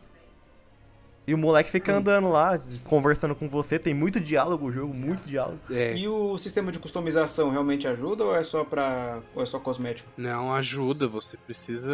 [1.27, 1.97] E o moleque fica Hum.
[1.97, 5.59] andando lá, conversando com você, tem muito diálogo o jogo, muito diálogo.
[5.69, 5.93] É.
[5.95, 9.19] E o sistema de customização realmente ajuda ou é só pra.
[9.35, 10.09] ou é só cosmético?
[10.17, 11.91] Não ajuda, você precisa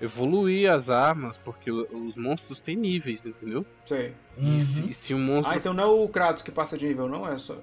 [0.00, 3.64] evoluir as armas, porque os monstros têm níveis, entendeu?
[3.84, 4.12] Sei.
[4.38, 4.88] E se, Uhum.
[4.88, 5.52] e se um monstro.
[5.52, 7.28] Ah, então não é o Kratos que passa de nível, não?
[7.30, 7.56] É só.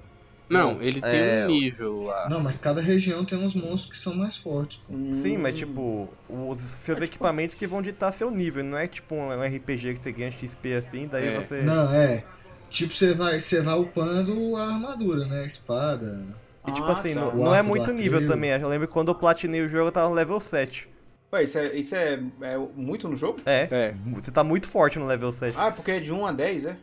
[0.48, 2.30] Não, ele tem É, um nível lá.
[2.30, 4.78] Não, mas cada região tem uns monstros que são mais fortes.
[4.88, 4.94] pô.
[5.14, 5.42] Sim, Hum.
[5.42, 9.96] mas tipo, os seus equipamentos que vão ditar seu nível, não é tipo um RPG
[9.96, 11.40] que você ganha XP assim, daí É.
[11.42, 11.62] você.
[11.64, 12.24] Não, é.
[12.70, 15.44] Tipo, você vai, você vai upando a armadura, né?
[15.44, 16.22] A espada.
[16.68, 17.22] E tipo Ah, assim, tá.
[17.22, 18.52] não, não é muito nível também.
[18.52, 20.88] Eu lembro que quando eu platinei o jogo eu tava no level 7.
[21.36, 23.42] Ué, isso é, isso é, é muito no jogo?
[23.46, 23.94] É, É.
[24.14, 25.56] você tá muito forte no level 7.
[25.58, 26.78] Ah, porque é de 1 a 10, é?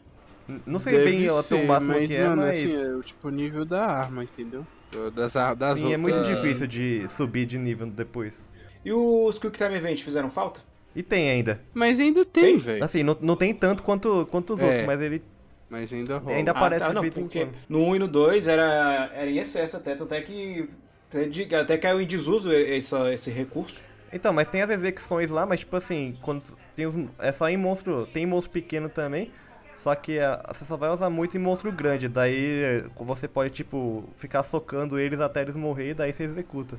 [0.67, 2.59] Não sei Deve bem até o máximo mas, que é, mano, mas.
[2.59, 4.67] assim, é o tipo nível da arma, entendeu?
[5.15, 8.47] Das, das sim, é muito outras- difícil de subir de nível depois.
[8.85, 10.61] E os Quick Time Event fizeram falta?
[10.95, 11.63] E tem ainda.
[11.73, 12.59] Mas ainda tem, Tem?
[12.59, 12.85] velho.
[12.85, 14.65] Assim, não, não tem tanto quanto, quanto os É.
[14.67, 15.23] outros, mas ele
[15.71, 16.37] Mas ainda rola.
[16.37, 19.79] ainda aparece ah, tá, não, porque no 1 e no 2 era, era em excesso
[19.79, 20.69] até, tanto é que
[21.09, 23.81] até, de- até caiu em desuso essa, esse recurso.
[24.13, 26.43] Então, mas tem as execuções lá, mas tipo assim, quando
[26.77, 29.31] tem os, é só em monstro, tem monstro pequeno também,
[29.75, 33.51] só que ah, você só vai usar muito em monstro grande, daí eh, você pode
[33.51, 36.79] tipo ficar socando eles até eles morrer, daí você executa.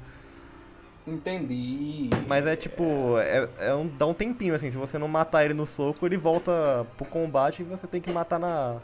[1.07, 2.09] Entendi.
[2.27, 5.53] Mas é tipo, é, é um, dá um tempinho assim, se você não matar ele
[5.53, 8.79] no soco, ele volta pro combate e você tem que matar na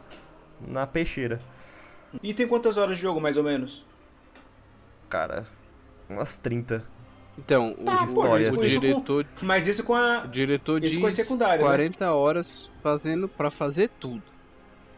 [0.59, 1.39] na peixeira.
[2.21, 3.85] E tem quantas horas de jogo, mais ou menos?
[5.07, 5.45] Cara,
[6.09, 6.83] umas 30.
[7.39, 10.23] Então, o, Tá, o- pô, o isso com- diretor, Mas isso com a...
[10.25, 11.65] o diretor isso diz com as secundárias, né?
[11.65, 14.23] 40 horas fazendo pra fazer tudo.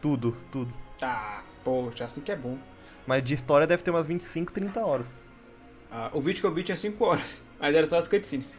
[0.00, 0.74] Tudo, tudo.
[0.98, 2.58] Tá, poxa, assim que é bom.
[3.06, 5.06] Mas de história deve ter umas 25, 30 horas.
[5.90, 8.54] Ah, o vídeo que eu vi tinha 5 horas, mas era só as cutscenes.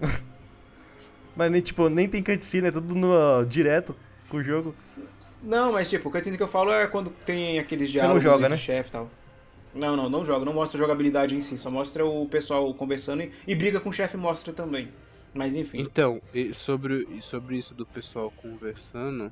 [1.36, 3.94] Mas nem, tipo, nem tem cutscene, é tudo no, direto
[4.30, 4.74] com o jogo.
[5.42, 8.36] Não, mas tipo, o cutscene que eu falo é quando tem aqueles não diálogos joga,
[8.36, 8.56] entre né?
[8.56, 9.10] chefe e tal.
[9.76, 13.22] Não, não, não joga, não mostra a jogabilidade em si, só mostra o pessoal conversando
[13.22, 14.88] e, e briga com o chefe mostra também.
[15.34, 15.82] Mas enfim.
[15.82, 19.30] Então, e sobre, sobre isso do pessoal conversando,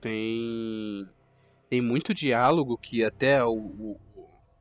[0.00, 1.04] tem
[1.70, 3.96] tem muito diálogo que até o, o-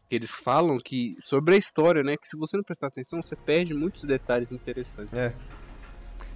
[0.09, 2.15] eles falam que sobre a história, né?
[2.17, 5.13] Que se você não prestar atenção, você perde muitos detalhes interessantes.
[5.13, 5.33] É.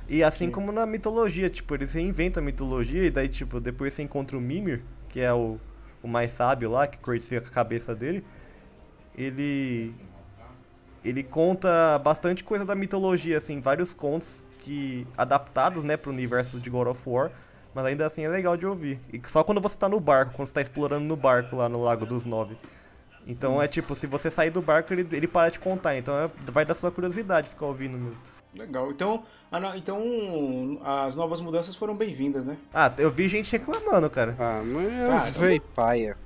[0.10, 0.52] E assim Sim.
[0.52, 4.42] como na mitologia, tipo, eles reinventam a mitologia e daí, tipo, depois você encontra o
[4.42, 5.58] Mimir, que é o,
[6.04, 8.24] o mais sábio lá, que com a cabeça dele.
[9.18, 9.94] Ele.
[11.04, 15.08] Ele conta bastante coisa da mitologia, assim, vários contos que.
[15.18, 17.32] adaptados, né, pro universo de God of War.
[17.74, 19.00] Mas ainda assim é legal de ouvir.
[19.14, 21.82] E só quando você tá no barco, quando você tá explorando no barco lá no
[21.82, 22.58] Lago dos Nove.
[23.26, 25.96] Então é tipo, se você sair do barco, ele, ele para de contar.
[25.96, 28.18] Então é- vai da sua curiosidade ficar ouvindo mesmo.
[28.54, 28.92] Legal.
[28.92, 32.58] Então, não, então as novas mudanças foram bem-vindas, né?
[32.74, 34.36] Ah, eu vi gente reclamando, cara.
[34.38, 35.40] Ah, mas Caramba.
[35.40, 36.18] véi paia.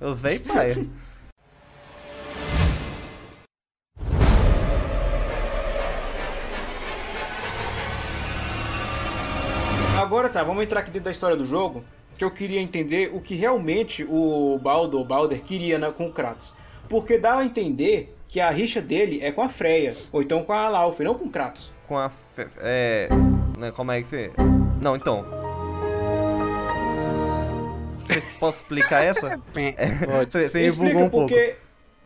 [0.00, 0.74] Os véi paia.
[10.08, 11.84] Agora tá, vamos entrar aqui dentro da história do jogo,
[12.16, 16.10] que eu queria entender o que realmente o Baldo, o Balder queria na- com o
[16.14, 16.54] Kratos.
[16.88, 20.54] Porque dá a entender que a rixa dele é com a Freya, ou então com
[20.54, 21.70] a Laufey, não com o Kratos.
[21.86, 22.08] Com a.
[22.08, 23.10] fe- É.
[23.58, 24.30] Né, como é que você.
[24.80, 25.26] Não, então.
[28.08, 29.38] Você- Posso explicar essa?
[29.52, 30.32] Pode.
[30.32, 31.28] Você, você me Explica um pouco.
[31.28, 31.54] porque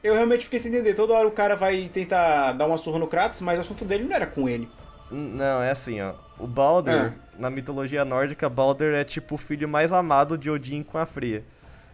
[0.02, 0.94] eu realmente fiquei sem entender.
[0.94, 4.02] Toda hora o cara vai tentar dar uma surra no Kratos, mas o assunto dele
[4.02, 4.68] não era com ele.
[5.12, 6.14] Não, é assim, ó.
[6.38, 7.32] O Balder, Ah.
[7.38, 11.44] na mitologia nórdica, Balder é tipo o filho mais amado de Odin com a Freya.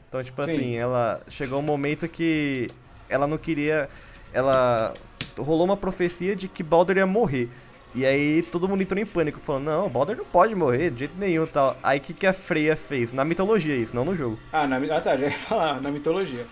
[0.08, 0.50] Então, tipo Sim.
[0.56, 2.68] assim, ela chegou um momento que
[3.08, 3.88] ela não queria.
[4.32, 4.94] Ela
[5.36, 7.50] rolou uma profecia de que Balder ia morrer.
[7.94, 11.00] E aí todo mundo entrou em pânico, falando, não, o Baldur não pode morrer de
[11.00, 11.76] jeito nenhum e tal.
[11.82, 13.12] Aí o que, que a Freya fez?
[13.12, 14.38] Na mitologia isso, não no jogo.
[14.52, 16.46] Ah, na, ah, tá, já ia falar, na mitologia.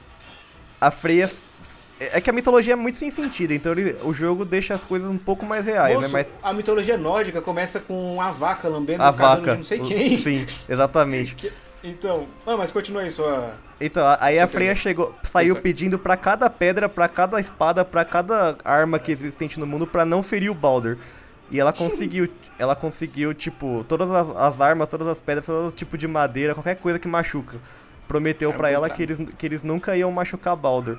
[0.81, 1.31] A Freya...
[1.99, 5.11] É que a mitologia é muito sem sentido, então ele- o jogo deixa as coisas
[5.11, 6.27] um pouco mais reais, Moço, né?
[6.43, 9.53] Mas a mitologia nórdica começa com a vaca lambendo a o vaca...
[9.53, 10.17] de não sei quem.
[10.19, 11.51] Sim, exatamente.
[11.85, 13.53] Então, não, mas continua aí sua...
[13.81, 15.63] Então, a- aí a Você Freya chegou, saiu história.
[15.63, 20.05] pedindo pra cada pedra, pra cada espada, pra cada arma que existente no mundo pra
[20.05, 20.97] não ferir o Baldur.
[21.49, 22.29] E ela conseguiu,
[22.59, 26.75] ela conseguiu, tipo, todas as, as armas, todas as pedras, todo tipo de madeira, qualquer
[26.75, 27.59] coisa que machuca.
[28.09, 30.99] Prometeu É pra ela que eles, que eles nunca iam machucar Baldur.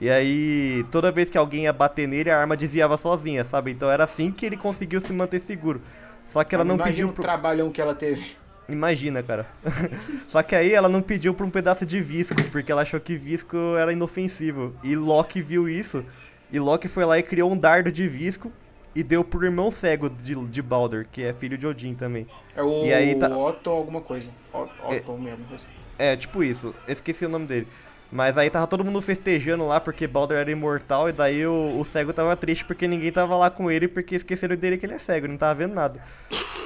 [0.00, 3.70] E aí, toda vez que alguém ia bater nele, a arma desviava sozinha, sabe?
[3.70, 5.80] Então era assim que ele conseguiu se manter seguro.
[6.28, 7.22] Só que ela não Imagina pediu o pro...
[7.22, 8.36] trabalhão que ela teve.
[8.68, 9.46] Imagina, cara.
[10.28, 13.16] Só que aí ela não pediu pra um pedaço de visco, porque ela achou que
[13.16, 14.74] visco era inofensivo.
[14.82, 16.04] E Loki viu isso,
[16.52, 18.52] e Loki foi lá e criou um dardo de visco
[18.94, 22.26] e deu pro irmão cego de, de Baldur, que é filho de Odin também.
[22.54, 24.30] É o E aí tá- Otto alguma coisa.
[24.52, 25.44] O- Otto mesmo.
[25.54, 25.66] assim.
[25.98, 27.68] É, tipo isso, esqueci o nome dele.
[28.10, 31.84] Mas aí tava todo mundo festejando lá porque Baldur era imortal, e daí o, o
[31.84, 34.98] cego tava triste porque ninguém tava lá com ele, porque esqueceram dele que ele é
[34.98, 36.00] cego, não tava vendo nada.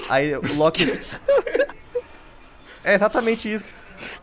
[0.09, 0.85] Aí o Loki.
[2.85, 3.69] É exatamente isso.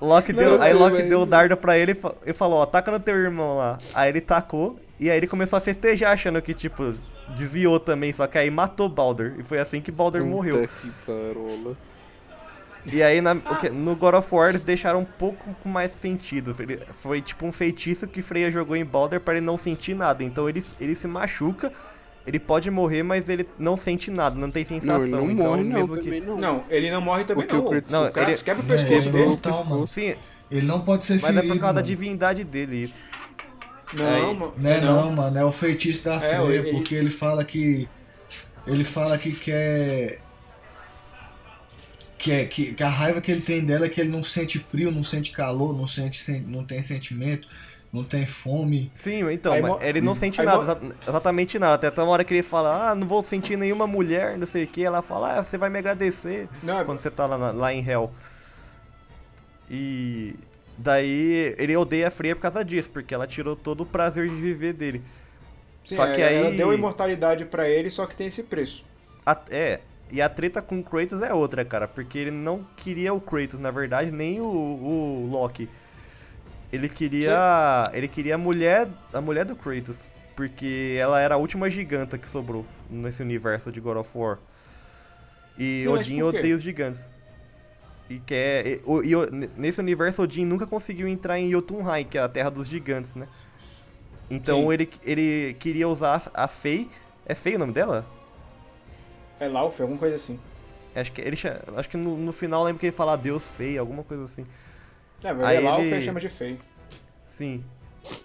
[0.01, 2.59] Loki deu, Não, aí não, Loki mas- deu o dardo pra ele e fa- falou,
[2.59, 3.77] ó, taca no teu irmão lá.
[3.93, 6.93] Aí ele tacou, e aí ele começou a festejar, achando que, tipo,
[7.35, 9.33] desviou também, só que aí matou Baldur.
[9.37, 10.61] E foi assim que morreu.
[10.67, 11.77] Puta que parola.
[12.91, 16.55] E aí na- que- no God of War eles deixaram um pouco mais sentido.
[16.59, 20.23] Ele- foi tipo um feitiço que Freya jogou em Baldur pra ele não sentir nada.
[20.23, 21.71] Então ele, ele se machuca,
[22.25, 24.99] ele pode morrer, mas ele não sente nada, não tem sensação.
[24.99, 26.03] Não, ele não então morre não, mesmo que...
[26.03, 26.37] também não.
[26.37, 28.01] Não, ele não morre também Porque não.
[28.01, 29.63] Não, o Kratos ele- quebra o É, pescoço ele é dele.
[29.69, 29.87] mano.
[29.87, 30.15] Sim,
[30.49, 31.87] Ele não pode ser mas ferido, é por causa da mano.
[31.87, 33.09] divindade dele isso.
[33.93, 34.53] Não, Aí- mano.
[34.57, 37.87] Não é não, mano, é o feitiço da É, Freya, ele- porque ele fala que.
[38.65, 40.19] Ele fala que quer.
[42.17, 44.57] Que, é, que, que a raiva que ele tem dela é que ele não sente
[44.57, 47.47] frio, não sente calor, não, sente, sen- não tem sentimento,
[47.93, 48.91] não tem fome.
[48.97, 51.87] Sim, então, Aí mas ele não sente aí nada, exatamente nada.
[51.87, 54.67] Até uma hora que ele fala, ah, não vou sentir nenhuma mulher, não sei o
[54.67, 54.83] que.
[54.83, 56.49] Ela fala, ah, você vai me agradecer.
[56.63, 58.11] Não, é- quando você tá lá, lá em Hell.
[59.69, 60.35] E
[60.77, 64.35] daí ele odeia a Freya por causa disso, porque ela tirou todo o prazer de
[64.35, 65.01] viver dele.
[65.83, 68.85] Sim, só é, que ela aí- deu imortalidade pra ele, só que tem esse preço.
[69.25, 69.79] A- é,
[70.11, 73.59] e a treta com o Kratos é outra, cara, porque ele não queria o Kratos,
[73.59, 75.69] na verdade, nem o, o Loki.
[76.71, 77.83] Ele queria.
[77.93, 78.89] Ele queria a mulher.
[79.13, 80.09] A mulher do Kratos.
[80.35, 84.37] Porque ela era a última giganta que sobrou nesse universo de God of War.
[85.57, 87.09] E Sim, Odin odeia os gigantes.
[88.09, 88.65] E quer.
[88.67, 92.51] E, e n- nesse universo, Odin nunca conseguiu entrar em Jotunheim, que é a terra
[92.51, 93.27] dos gigantes, né?
[94.29, 94.73] Então Sim.
[94.73, 96.89] ele, ele queria usar a Fei.
[97.25, 98.05] É Fei o nome dela?
[99.39, 100.39] É Lauf, alguma coisa assim.
[100.95, 101.37] Acho que, ele,
[101.75, 104.45] acho que no, no final lembro que ele fala Deus feio, alguma coisa assim.
[105.23, 106.57] É, mas Aí é Lauf ele- ele chama de feio.
[107.27, 107.63] Sim.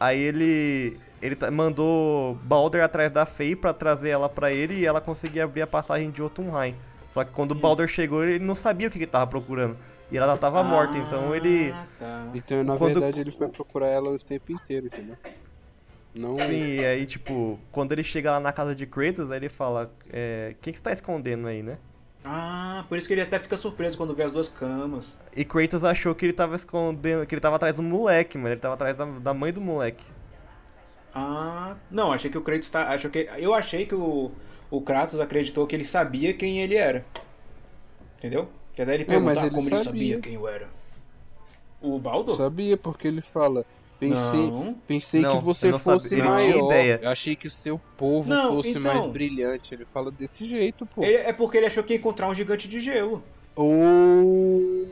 [0.00, 0.98] Aí ele.
[1.20, 5.62] Ele mandou Balder atrás da Fei pra trazer ela pra ele e ela conseguia abrir
[5.62, 6.74] a passagem de Jotunheim.
[7.08, 9.76] Só que quando o Balder chegou, ele não sabia o que ele tava procurando.
[10.10, 11.70] E ela já tava morta, então ele.
[11.72, 12.26] Ah, tá.
[12.34, 15.16] Então, na Quando- verdade, ele foi procurar ela o tempo inteiro, entendeu?
[16.14, 16.36] Não.
[16.36, 19.90] Sim, e aí, tipo, quando ele chega lá na casa de Kratos, aí ele fala:
[20.10, 21.78] é, Quem que você tá escondendo aí, né?
[22.24, 25.18] Ah, por isso que ele até fica surpreso quando vê as duas camas.
[25.34, 28.60] E Kratos achou que ele tava escondendo, que ele tava atrás do moleque, mas ele
[28.60, 30.04] tava atrás da, da mãe do moleque.
[31.14, 32.96] Ah, não, achei que o Kratos tá.
[32.98, 34.30] Que, eu achei que o,
[34.70, 37.04] o Kratos acreditou que ele sabia quem ele era.
[38.18, 38.48] Entendeu?
[38.74, 39.84] Que até ele É, mas perguntar ele como ele sabia.
[39.84, 40.68] sabia quem eu era.
[41.82, 42.36] O Baldo?
[42.36, 43.64] Sabia, porque ele fala.
[44.08, 44.74] Pensei, Não.
[44.88, 46.24] pensei Não, que você eu não fosse sabia.
[46.24, 46.28] Ele
[46.62, 46.98] maior.
[47.02, 48.82] Eu achei que o seu povo Não, fosse então.
[48.82, 49.72] mais brilhante.
[49.74, 51.04] Ele fala desse jeito, pô.
[51.04, 53.22] Ele- é porque ele achou que ia encontrar um gigante de gelo.
[53.54, 54.86] Ou.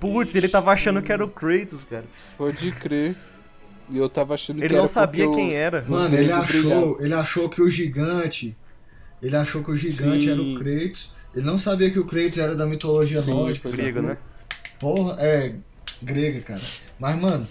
[0.00, 2.04] Putz, ele tava achando que era o Kratos, cara.
[2.36, 3.14] Pode crer.
[3.90, 5.84] E eu tava achando que Ele era não sabia quem o- era.
[5.86, 6.44] Mano, ele brilhava.
[6.44, 8.56] achou, ele achou que o gigante.
[9.22, 10.30] Ele achou que o gigante Sim.
[10.30, 11.12] era o Kratos.
[11.34, 13.68] Ele não sabia que o Kratos era da mitologia Sim, nórdica.
[13.68, 13.72] é.
[13.72, 14.16] Grego, né?
[14.80, 15.54] Porra, é.
[16.02, 16.60] Grega, cara.
[16.98, 17.46] Mas, mano,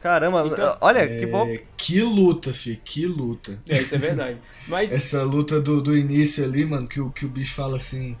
[0.00, 1.56] Caramba, Então, olha, é, que bom.
[1.76, 2.80] que luta, fi.
[2.84, 3.58] Que luta.
[3.68, 4.38] É, isso é verdade.
[4.66, 8.16] Mas Essa luta do, do início ali, mano, que o, que o bicho fala assim.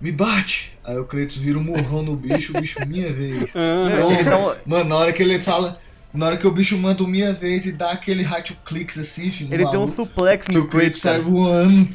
[0.00, 0.76] Me bate!
[0.84, 3.54] Aí o Kratos vira um murrão no bicho, o bicho, minha vez.
[3.56, 5.80] Ah, dá um- Mano, na hora que ele fala.
[6.12, 9.30] Na hora que o bicho manda o minha vez e dá aquele rádio clicks assim,
[9.30, 9.52] filho.
[9.52, 11.88] ele tem um suplex que no o Kratos sai voando.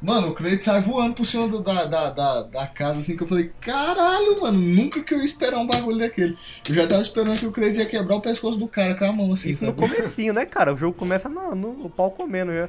[0.00, 3.22] Mano, o Kratos sai voando por cima do- da, da, da, da casa, assim, que
[3.22, 6.36] eu falei, caralho, mano, nunca que eu ia esperar um bagulho daquele.
[6.68, 9.12] Eu já tava esperando que o Kratos ia quebrar o pescoço do cara com a
[9.12, 9.80] mão, assim, Isso no sabe?
[9.88, 10.74] comecinho, né, cara?
[10.74, 12.68] O jogo começa no, no, no pau comendo já.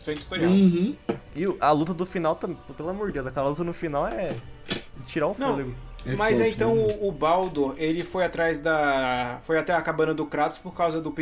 [0.00, 0.50] Sem tutorial.
[0.50, 0.94] Uhum.
[1.34, 4.34] E a luta do final também, pelo amor de Deus, aquela luta no final é
[5.06, 5.50] tirar o Não.
[5.52, 5.74] fôlego.
[6.06, 6.96] É Mas top, então né?
[7.00, 9.38] o, o Baldur, ele foi atrás da.
[9.42, 11.12] Foi até a cabana do Kratos por causa do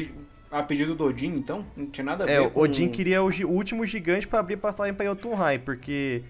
[0.59, 1.65] a pedido do Odin, então?
[1.77, 2.61] Não tinha nada a ver É, o com...
[2.61, 6.23] Odin queria o, o último gigante pra abrir passagem pra Jotunheim, porque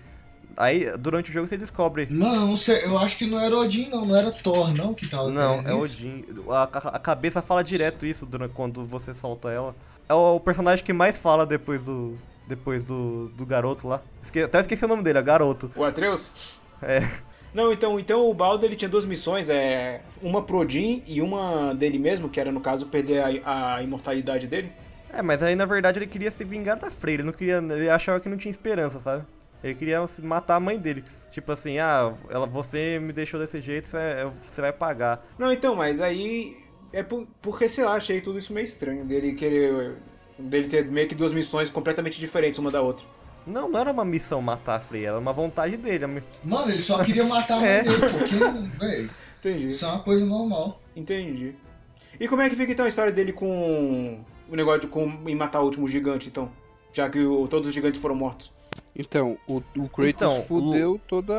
[0.56, 2.06] aí durante o jogo você descobre.
[2.10, 5.06] Mano, não sei, eu acho que não era Odin, não, não era Thor, não, que
[5.08, 5.96] tava Não, é isso.
[6.06, 6.24] Odin.
[6.48, 6.62] A,
[6.96, 9.74] a- cabeça fala direto isso durante, quando você solta ela.
[10.08, 12.16] É o personagem que mais fala depois do.
[12.48, 14.00] Depois do, do garoto lá.
[14.22, 15.68] Esque- até esqueci o nome dele, é garoto.
[15.74, 16.60] O Atreus?
[16.80, 17.00] É.
[17.56, 21.74] Não, então, então o Baldur ele tinha duas missões, é uma pro Odin e uma
[21.74, 24.70] dele mesmo, que era no caso perder a, a imortalidade dele.
[25.10, 27.56] É, mas aí na verdade ele queria se vingar da Frey, ele não queria.
[27.56, 29.24] Ele achava que não tinha esperança, sabe?
[29.64, 31.02] Ele queria matar a mãe dele.
[31.30, 33.98] Tipo assim, ah, ela, você me deixou desse jeito, você,
[34.42, 35.26] você vai pagar.
[35.38, 36.58] Não, então, mas aí
[36.92, 39.94] é por- porque sei lá, achei tudo isso meio estranho dele querer
[40.38, 43.06] dele ter meio que duas missões completamente diferentes uma da outra.
[43.46, 46.04] Não, não era uma missão matar a Frey, era uma vontade dele.
[46.04, 47.82] a Mano, ele só queria matar a mãe É.
[47.82, 48.36] dele, porque,
[48.84, 49.66] velho, Entendi.
[49.68, 50.80] isso é uma coisa normal.
[50.96, 51.54] Entendi.
[52.18, 55.34] E como é que fica então a história dele com o negócio de com, em
[55.36, 56.50] matar o último gigante, então?
[56.92, 58.52] Já que o- todos os gigantes foram mortos.
[58.96, 61.34] Então, o, o Kratos Então, o- fudeu toda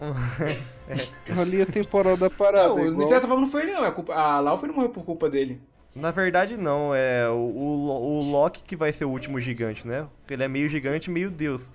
[0.00, 2.68] a linha temporal da parada.
[2.68, 4.90] Não, igual- de certa forma não foi ele não, é culpa, a Laufey não morreu
[4.90, 5.60] por culpa dele.
[5.94, 10.06] Na verdade, não, é o, o, o Loki que vai ser o último gigante, né?
[10.28, 11.70] Ele é meio gigante, meio deus.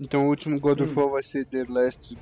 [0.00, 2.18] Então o último God of War vai ser The Last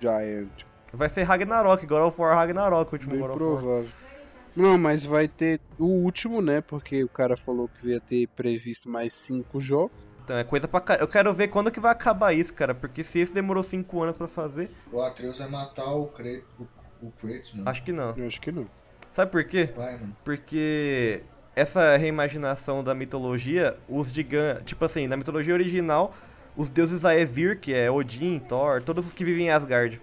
[0.00, 0.64] Giant.
[0.92, 3.58] Vai ser Ragnarok, God of War Ragnarok, o último Bem God of War.
[3.58, 3.88] provável.
[4.56, 6.60] Não, mas vai ter o último, né?
[6.62, 9.92] Porque o cara falou que ia ter previsto mais cinco jogos.
[10.24, 11.04] Então é coisa pra caralho.
[11.04, 12.74] Eu quero ver quando que vai acabar isso, cara.
[12.74, 16.42] Porque se esse demorou 5 anos pra fazer, O Atreus vai matar o, Cre...
[16.58, 16.64] o,
[17.06, 17.68] o Kratos, mano.
[17.68, 18.14] acho que não.
[18.16, 18.66] Eu acho que não.
[19.16, 19.70] Sabe por quê?
[19.74, 19.98] Vai.
[20.22, 21.22] Porque
[21.54, 24.64] essa reimaginação da mitologia, os gigantes.
[24.66, 26.14] Tipo assim, na mitologia original,
[26.54, 29.98] os deuses Aesir, que é Odin, Thor, todos os que vivem em Asgard.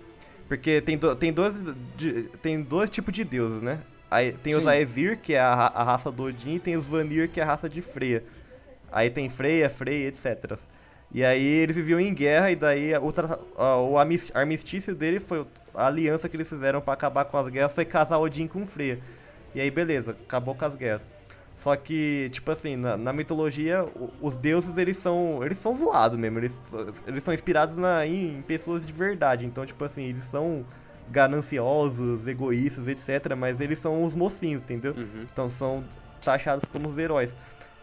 [0.48, 1.54] Porque tem, do- tem, dois,
[1.96, 3.80] de- tem dois tipos de deuses, né?
[4.10, 4.68] Aí tem os Sim.
[4.70, 7.46] Aesir, que é a, a raça do Odin, e tem os Vanir, que é a
[7.46, 8.24] raça de Freya.
[8.92, 10.58] Aí tem Freya, Frey, etc.
[11.12, 15.46] E aí eles viviam em guerra, e daí o, o armistício dele foi.
[15.74, 19.00] A aliança que eles fizeram pra acabar com as guerras foi casar Odin com Freya.
[19.56, 21.02] E aí, beleza, acabou com as guerras.
[21.56, 23.88] Só que, tipo assim, na, na mitologia,
[24.20, 25.44] os deuses, eles são.
[25.44, 26.40] Eles são zoados mesmo.
[26.40, 26.52] Eles,
[27.06, 29.46] eles são inspirados na, em, pessoas de verdade.
[29.46, 30.66] Então, tipo assim, eles são
[31.12, 33.36] gananciosos, egoístas, etc.
[33.38, 34.94] Mas eles são os mocinhos, entendeu?
[34.98, 35.26] Uhum.
[35.32, 35.84] Então são
[36.24, 37.36] taxados como os heróis.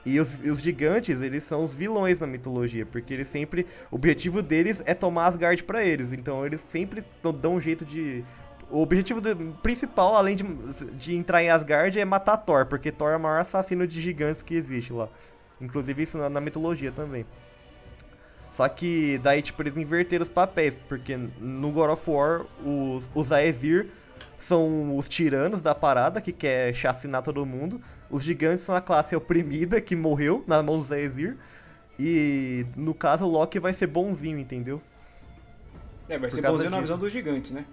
[0.05, 3.67] E os, os gigantes, eles são os vilões na mitologia, porque eles sempre.
[3.91, 6.13] O objetivo deles é tomar Asgard pra eles.
[6.13, 8.25] Então eles sempre dão- um jeito de.
[8.71, 10.45] O objetivo do- principal, além de,
[10.97, 14.43] de entrar em Asgard, é matar Thor, porque Thor é o maior assassino de gigantes
[14.43, 15.09] que existe lá.
[15.61, 17.27] Inclusive isso na, na mitologia também.
[18.53, 23.31] Só que daí, tipo, eles inverteram os papéis, porque no God of War, os, os
[23.33, 23.89] Aesir
[24.39, 27.81] são os tiranos da parada, que quer chacinar todo mundo.
[28.11, 31.37] Os gigantes são a classe oprimida, que morreu na mão dos Aesir.
[31.99, 34.81] E, no caso, o Loki vai ser bonzinho, entendeu?
[36.09, 37.65] É, vai Por ser bonzinho na visão dos gigantes, né?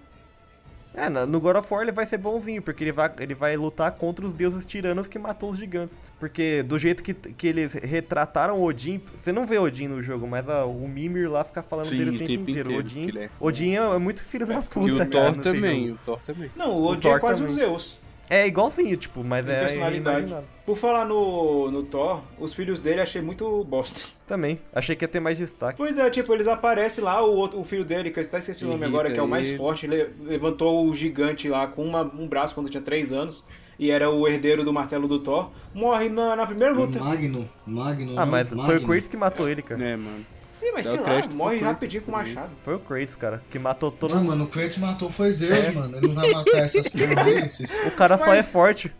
[0.94, 3.92] É, no God of War ele vai ser bonzinho, porque ele vai, ele vai lutar
[3.92, 5.94] contra os deuses tiranos que matou os gigantes.
[6.18, 10.48] Porque do jeito que, que eles retrataram Odin, você não vê Odin no jogo, mas
[10.48, 12.70] ah, o Mimir lá fica falando Sim, dele o o tempo, tempo inteiro.
[12.72, 15.82] inteiro, Odin, é- Odin é, é muito filho da E puta, o cara, Thor também,
[15.86, 15.94] jogo.
[15.94, 16.50] o Thor também.
[16.56, 17.54] Não, o O Odin é Thor quase um também.
[17.54, 17.98] Zeus.
[18.30, 20.34] É igualzinho, tipo, mas Tem é personalidade.
[20.66, 24.00] Por falar no, no Thor, os filhos dele achei muito bosta.
[24.26, 25.78] Também, achei que ia ter mais destaque.
[25.78, 28.64] Pois é, tipo, eles aparecem lá, o, outro, o filho dele, que eu até esqueci
[28.64, 29.56] o nome Irrita agora, que é o mais ele.
[29.56, 33.42] forte, le- levantou o gigante lá com uma- um braço quando tinha 3 anos.
[33.78, 35.50] E era o herdeiro do martelo do Thor.
[35.72, 36.98] Morre na, na primeira luta.
[36.98, 38.86] O Magno, Magno, Ah, não, mas foi o Magno.
[38.88, 39.82] Kratos que matou ele, cara.
[39.82, 40.26] É, mano.
[40.50, 42.34] Sim, mas Dá sei o lá, morre rapidinho com o também.
[42.34, 42.50] machado.
[42.64, 44.28] Foi o Kratos, cara, que matou todo Não, mundo.
[44.30, 45.70] mano, o Kratos matou foi Zeus, É.
[45.72, 45.96] mano.
[45.98, 46.86] Ele não vai matar essas
[47.44, 48.92] esses- O cara só Mas- é forte.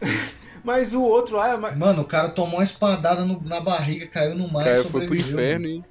[0.64, 1.56] Mas o outro lá é.
[1.56, 4.80] ma- Mano, o cara tomou uma espadada no- na barriga, caiu no mar O cara
[4.80, 5.32] e foi pro sobreviveu.
[5.44, 5.84] inferno e.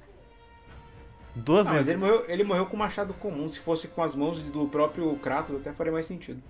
[1.34, 1.88] Duas Ah, mas vezes.
[1.92, 3.48] ele morreu, ele morreu com machado comum.
[3.48, 6.42] Se fosse com as mãos do próprio Kratos, até faria mais sentido.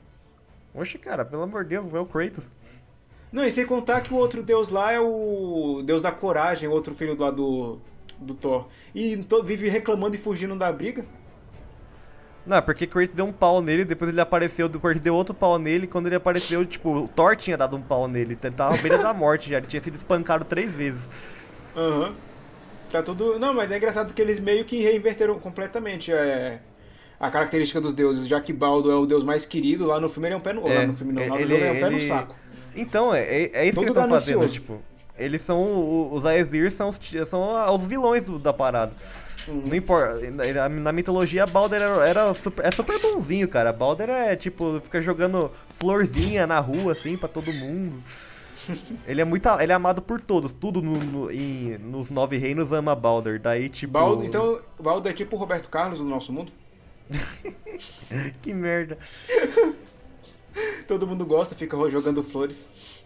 [0.75, 2.45] Oxe, cara, pelo amor de Deus, é o Kratos.
[3.33, 6.73] Não, e sem contar que o outro deus lá é o deus da coragem, o
[6.73, 7.79] outro filho lá do,
[8.19, 8.67] do Thor.
[8.95, 11.05] E to- vive reclamando e fugindo da briga.
[12.47, 15.59] Não, é porque Kratos deu um pau nele, depois ele apareceu, Kratos deu outro pau
[15.59, 18.79] nele, quando ele apareceu, tipo, o Thor tinha dado um pau nele, ele tava à
[18.79, 21.09] beira da morte já, ele tinha sido espancado três vezes.
[21.77, 22.15] Aham.
[22.91, 23.37] Tá tudo.
[23.39, 26.61] Não, mas é engraçado que eles meio que reinverteram completamente é,
[27.19, 30.29] a característica dos deuses, já que Baldo é o deus mais querido, lá no filme
[30.29, 30.69] ele é um pé no.
[30.69, 32.01] É, lá no filme não, lá no ele- jogo ele é um pé no ele-
[32.03, 32.37] saco.
[32.77, 34.81] Então, é, é, é isso Todo que eles estão fazendo, tipo,
[35.19, 36.13] Eles são.
[36.13, 36.99] Os Aesir são os,
[37.29, 38.93] são os vilões do- da parada.
[39.49, 40.21] Não importa.
[40.31, 43.73] Na, na mitologia, Balder era, era super, é super bonzinho, cara.
[43.73, 48.03] Balder é tipo, fica jogando florzinha na rua, assim, pra todo mundo.
[49.07, 49.49] Ele é muito.
[49.61, 50.53] Ele é amado por todos.
[50.53, 53.41] Tudo no, no- em- nos nove reinos ama Balder.
[53.41, 53.93] Daí, tipo.
[53.93, 56.51] Baldo, então, Baldo é tipo o Roberto Carlos do nosso mundo?
[58.43, 58.99] Que merda.
[60.89, 63.05] Todo mundo gosta, fica jogando flores.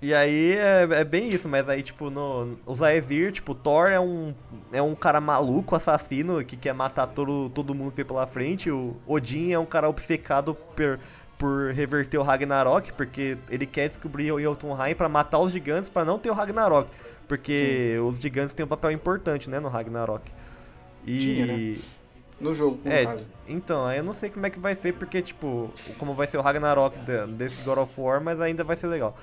[0.00, 3.98] E aí é, é bem isso, mas aí, tipo, no, os Aesir, tipo, Thor é
[3.98, 4.34] um,
[4.70, 8.70] é um cara maluco, assassino, que quer matar todo, todo mundo que pela frente.
[8.70, 11.00] O Odin é um cara obcecado por,
[11.38, 16.04] por reverter o Ragnarok, porque ele quer descobrir o Jotunheim pra matar os gigantes pra
[16.04, 16.90] não ter o Ragnarok.
[17.26, 20.30] Porque os gigantes têm um papel importante, né, no Ragnarok.
[21.06, 21.18] E...
[21.18, 21.74] Tinha, né?
[22.38, 23.24] No jogo, no É, caso.
[23.48, 26.36] então, aí eu não sei como é que vai ser, porque, tipo, como vai ser
[26.36, 29.16] o Ragnarok de- desse God of War, mas ainda vai ser legal.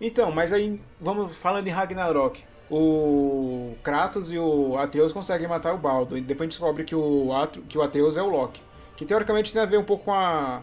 [0.00, 2.42] Então, mas aí, vamos falando em Ragnarok.
[2.70, 6.16] O Kratos e o Atreus conseguem matar o Baldo.
[6.16, 8.62] E depois a gente descobre que o, Atro, que o Atreus é o Loki.
[8.96, 10.62] Que teoricamente tem a ver um pouco com a,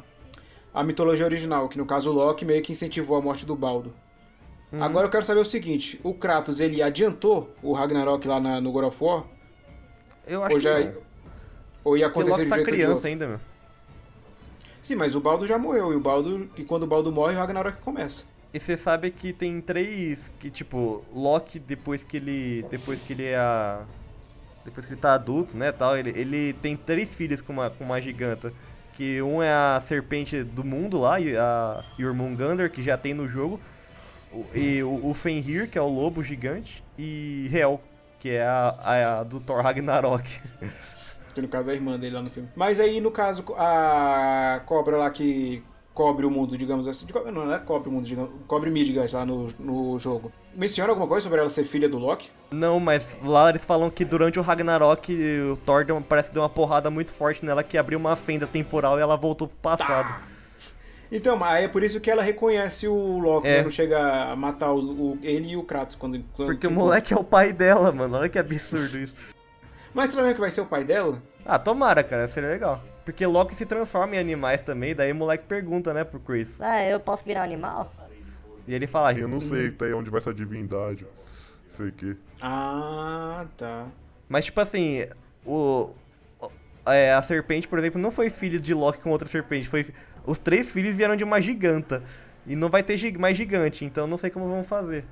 [0.74, 1.68] a mitologia original.
[1.68, 3.94] Que no caso o Loki meio que incentivou a morte do Baldo.
[4.72, 4.82] Uhum.
[4.82, 6.00] Agora eu quero saber o seguinte.
[6.04, 9.24] O Kratos, ele adiantou o Ragnarok lá na- no God of War?
[10.26, 11.02] Eu acho Ou, já, que não.
[11.84, 13.40] ou ia acontecer de tá jeito criança ainda, meu.
[14.82, 15.92] Sim, mas o Baldo já morreu.
[15.92, 18.24] E, o Baldo, e quando o Baldo morre, o Ragnarok começa.
[18.58, 23.26] E você sabe que tem três que tipo Loki depois que ele depois que ele
[23.26, 23.78] é
[24.66, 27.84] depois que ele tá adulto, né, tal, ele, ele tem três filhos com uma com
[27.84, 28.52] uma giganta,
[28.94, 33.60] que um é a serpente do mundo lá, a Jormungandr que já tem no jogo,
[34.56, 37.80] e o, o Fenrir, que é o lobo gigante, e Hel,
[38.20, 40.42] que é a, a do Thor Ragnarok.
[41.36, 42.50] Que no caso é a irmã dele lá no filme.
[42.56, 45.64] Mas aí, no caso, a cobra lá que
[45.98, 47.08] cobre o mundo, digamos assim.
[47.26, 48.30] Não, não é cobre o mundo, digamos.
[48.46, 50.32] Cobre Midgard lá no, no jogo.
[50.56, 52.30] Menciona alguma coisa sobre ela ser filha do Loki?
[52.52, 55.12] Não, mas lá eles falam que durante o Ragnarok
[55.52, 58.46] o Thor deu, parece que deu uma porrada muito forte nela que abriu uma fenda
[58.46, 60.22] temporal e ela voltou pro passado.
[61.12, 63.64] Então, mas aí é por isso que ela reconhece o Loki É.
[63.64, 65.96] quando chega a matar o, o- ele e o Kratos.
[65.96, 68.18] Quando, quando Porque o moleque é o pai dela, mano.
[68.18, 69.16] Olha que absurdo isso.
[69.96, 71.24] Mas será que vai ser o pai dela?
[71.44, 72.28] Ah, tomara, cara.
[72.28, 72.82] Seria legal.
[73.08, 74.94] Porque Loki se transforma em animais também.
[74.94, 76.60] Daí o moleque pergunta, né, pro Chris.
[76.60, 77.90] Ah, eu posso virar um animal?
[78.68, 79.14] E ele fala...
[79.14, 81.08] Eu não sei até onde vai essa divindade.
[81.78, 82.18] Sei que.
[82.42, 83.88] Ah, tá.
[84.28, 85.06] Mas, tipo assim,
[85.46, 85.92] o...
[86.86, 89.70] é, a serpente, por exemplo, não foi filho de Loki com outra serpente.
[89.70, 89.88] Foi...
[90.26, 92.04] Os três filhos vieram de uma giganta.
[92.46, 95.06] E não vai ter mais gigante, então não sei como vão fazer.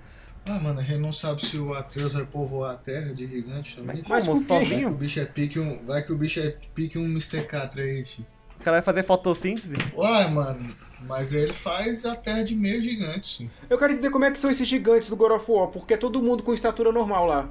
[0.46, 3.76] Ah, mano, a gente não sabe se o Atreus vai povoar a terra de gigante
[3.78, 4.04] também.
[4.08, 4.40] Mas como?
[4.46, 4.54] quê?
[4.54, 5.84] Vai que o bicho é pique um.
[5.84, 7.44] Vai que o bicho é pique um Mr.
[7.46, 8.28] Catra aí, filho.
[8.60, 9.76] O cara vai fazer fotossíntese?
[9.96, 13.50] Uai, mano, mas ele faz a terra de meio gigante, sim.
[13.70, 15.98] Eu quero entender como é que são esses gigantes do God of War, porque é
[15.98, 17.50] todo mundo com estatura normal lá.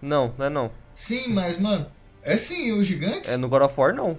[0.00, 0.70] Não, não é não.
[0.94, 1.86] Sim, mas, mano,
[2.22, 3.30] é sim, os gigantes?
[3.30, 4.16] É no God of War, não.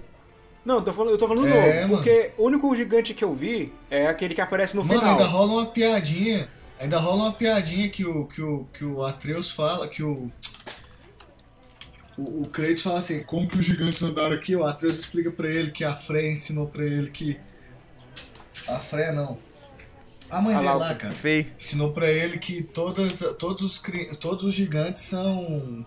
[0.64, 3.32] Não, eu tô falando, eu tô falando É, novo, porque o único gigante que eu
[3.32, 5.12] vi é aquele que aparece no Mano, final.
[5.18, 6.46] ainda rola uma piadinha.
[6.78, 10.30] Ainda rola uma piadinha que o, que o, que o Atreus fala, que o.
[12.16, 14.54] O, o Kratos fala assim, como que os gigantes andaram aqui?
[14.54, 17.38] O Atreus explica pra ele que a Freya ensinou pra ele que.
[18.66, 19.38] A Freya não.
[20.30, 21.14] A mãe A dele lá, cara.
[21.14, 21.46] Feio.
[21.58, 23.82] Ensinou pra ele que todas, todos, os,
[24.18, 25.86] todos os gigantes são.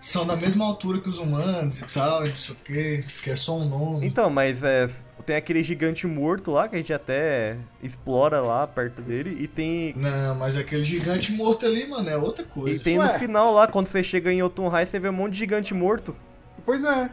[0.00, 3.30] São da mesma altura que os humanos e tal, e não sei o que, que
[3.30, 4.06] é só um nome.
[4.06, 4.88] Então, mas é,
[5.30, 9.94] tem aquele gigante morto lá que a gente até explora lá perto dele e tem
[9.96, 12.74] Não, mas aquele gigante morto ali, mano, é outra coisa.
[12.74, 13.12] e tem Ué.
[13.12, 16.16] no final lá quando você chega em Jotunheim você vê um monte de gigante morto.
[16.66, 17.10] Pois é.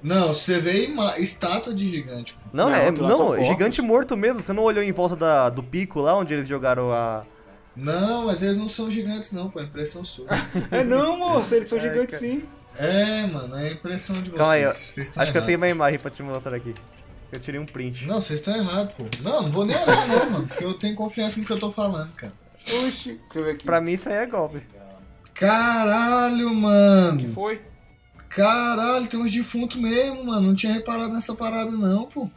[0.00, 2.34] Não, você vê ima- estátua de gigante.
[2.34, 2.38] pô.
[2.52, 4.40] Não, Não, é não, gigante morto mesmo.
[4.40, 7.24] Você não olhou em volta da, do pico lá onde eles jogaram a
[7.74, 10.26] Não, mas eles não são gigantes não, pô, é impressão sua.
[10.70, 12.32] É não, moço, eles são É, gigantes cara.
[12.32, 12.42] sim.
[12.78, 14.38] é, mano, é impressão de vocês.
[14.38, 14.72] Calma aí, ó.
[14.74, 15.76] Vocês estão Acho que eu tenho uma errados.
[15.76, 16.72] imagem pra te mostrar aqui.
[17.30, 18.06] Eu tirei um print.
[18.06, 19.04] Não, vocês estão errados, pô.
[19.22, 21.70] Não, não vou nem olhar não, mano, porque eu tenho confiança no que eu tô
[21.70, 22.32] falando, cara.
[22.86, 23.64] Oxi, deixa eu ver aqui.
[23.64, 24.62] Pra mim isso aí é golpe.
[25.34, 27.28] Caralho, que mano.
[27.32, 27.60] foi?
[28.28, 30.48] Caralho, tem uns defuntos mesmo, mano.
[30.48, 32.28] Não tinha reparado nessa parada não, pô.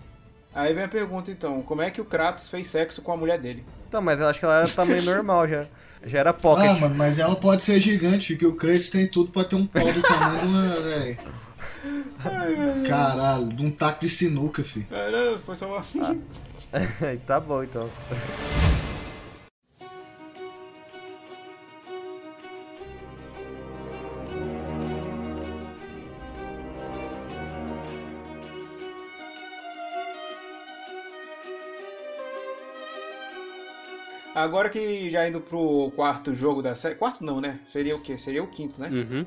[0.54, 3.40] Aí vem a pergunta então, como é que o Kratos fez sexo com a mulher
[3.40, 3.64] dele?
[3.88, 5.66] Então, mas eu acho que ela era tamanho normal já.
[6.06, 6.70] Já era pocket.
[6.70, 9.66] Ah, mano, mas ela pode ser gigante, que o Kratos tem tudo pra ter um
[9.66, 11.18] pau do tamanho de uma, velho.
[12.88, 14.86] Caralho, de um taco de sinuca, fi.
[14.92, 15.84] É, foi só uma...
[17.26, 17.90] tá bom então.
[34.44, 36.96] Agora que já indo pro quarto jogo da série.
[36.96, 37.60] Quarto não, né?
[37.68, 38.18] Seria o quê?
[38.18, 38.90] Seria o quinto, né?
[38.90, 39.26] Uhum.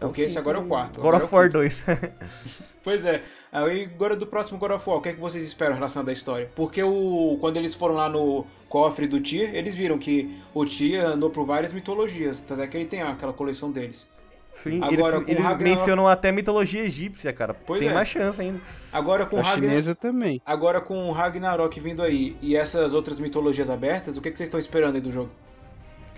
[0.00, 1.00] Porque esse agora é o quarto.
[1.00, 1.58] God Agora of é War quinto.
[1.58, 1.84] 2.
[2.82, 3.22] Pois é.
[3.50, 6.12] Aí agora do próximo God of War, o que, é que vocês esperam relacionado à
[6.12, 6.50] história?
[6.54, 11.04] Porque o, quando eles foram lá no cofre do Tyr, eles viram que o Tyr
[11.04, 12.42] andou por várias mitologias.
[12.42, 14.06] Tanto é que ele tem aquela coleção deles.
[14.62, 17.54] Sim, Agora, eles, com eles Ragnarok- mencionam até mitologia egípcia, cara.
[17.54, 17.94] Pois Tem é.
[17.94, 18.60] mais chance ainda.
[18.92, 19.68] Agora com A Ragnar...
[19.68, 20.40] chinesa também.
[20.46, 24.48] Agora com o Ragnarok vindo aí e essas outras mitologias abertas, o que, que vocês
[24.48, 25.30] estão esperando aí do jogo?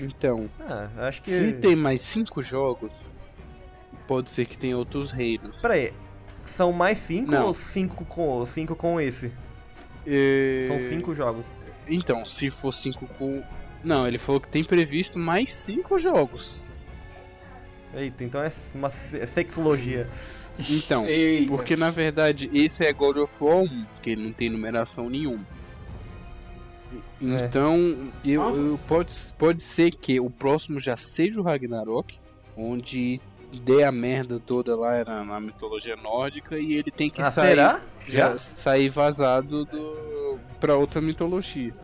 [0.01, 1.31] Então, Ah, acho que.
[1.31, 2.93] se tem mais cinco jogos,
[4.07, 5.59] pode ser que tenha outros reinos.
[5.61, 5.93] Pera aí.
[6.45, 7.47] São mais cinco Não.
[7.47, 9.31] ou cinco com, cinco com esse?
[10.07, 11.47] É, São cinco jogos.
[11.87, 13.43] Então, se for cinco com.
[13.85, 16.55] Não, ele falou que tem previsto mais cinco jogos.
[17.95, 20.09] Eita, então é uma se- sexologia.
[20.71, 21.51] Então, Eita.
[21.53, 25.45] porque na verdade esse é God of War 1, que ele não tem numeração nenhuma.
[27.23, 27.45] É.
[27.47, 27.77] Então,
[28.25, 28.61] eu, Nossa.
[28.61, 32.17] eu- pode, pode ser que o próximo já seja o Ragnarok,
[32.57, 33.21] onde
[33.65, 37.49] dê a merda toda lá na, na mitologia nórdica e ele tem que Ah, sair,
[37.51, 37.81] será?
[38.07, 38.39] já Já?
[38.39, 41.75] sair vazado do, pra outra mitologia.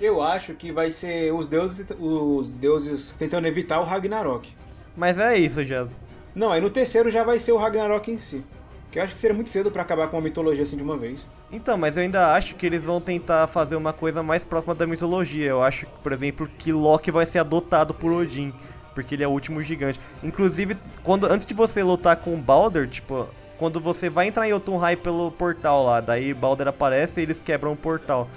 [0.00, 4.54] Eu acho que vai ser os deuses, os deuses tentando evitar o Ragnarok.
[4.98, 5.86] Mas é isso já.
[6.34, 8.44] Não, aí no terceiro já vai ser o Ragnarok em si.
[8.90, 10.96] Que eu acho que seria muito cedo pra acabar com uma mitologia assim de uma
[10.96, 11.24] vez.
[11.52, 14.88] Então, mas eu ainda acho que eles vão tentar fazer uma coisa mais próxima da
[14.88, 15.46] mitologia.
[15.46, 18.52] Eu acho, por exemplo, que Loki vai ser adotado por Odin,
[18.92, 20.00] porque ele é o último gigante.
[20.20, 24.50] Inclusive, quando antes de você lutar com o Balder, tipo, quando você vai entrar em
[24.50, 28.28] Jotunheim pelo portal lá, daí Balder aparece e eles quebram o portal.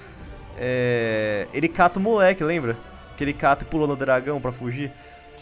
[0.60, 2.78] É, ele cata o moleque, lembra?
[3.18, 4.92] Que ele cata e pulou no dragão pra fugir.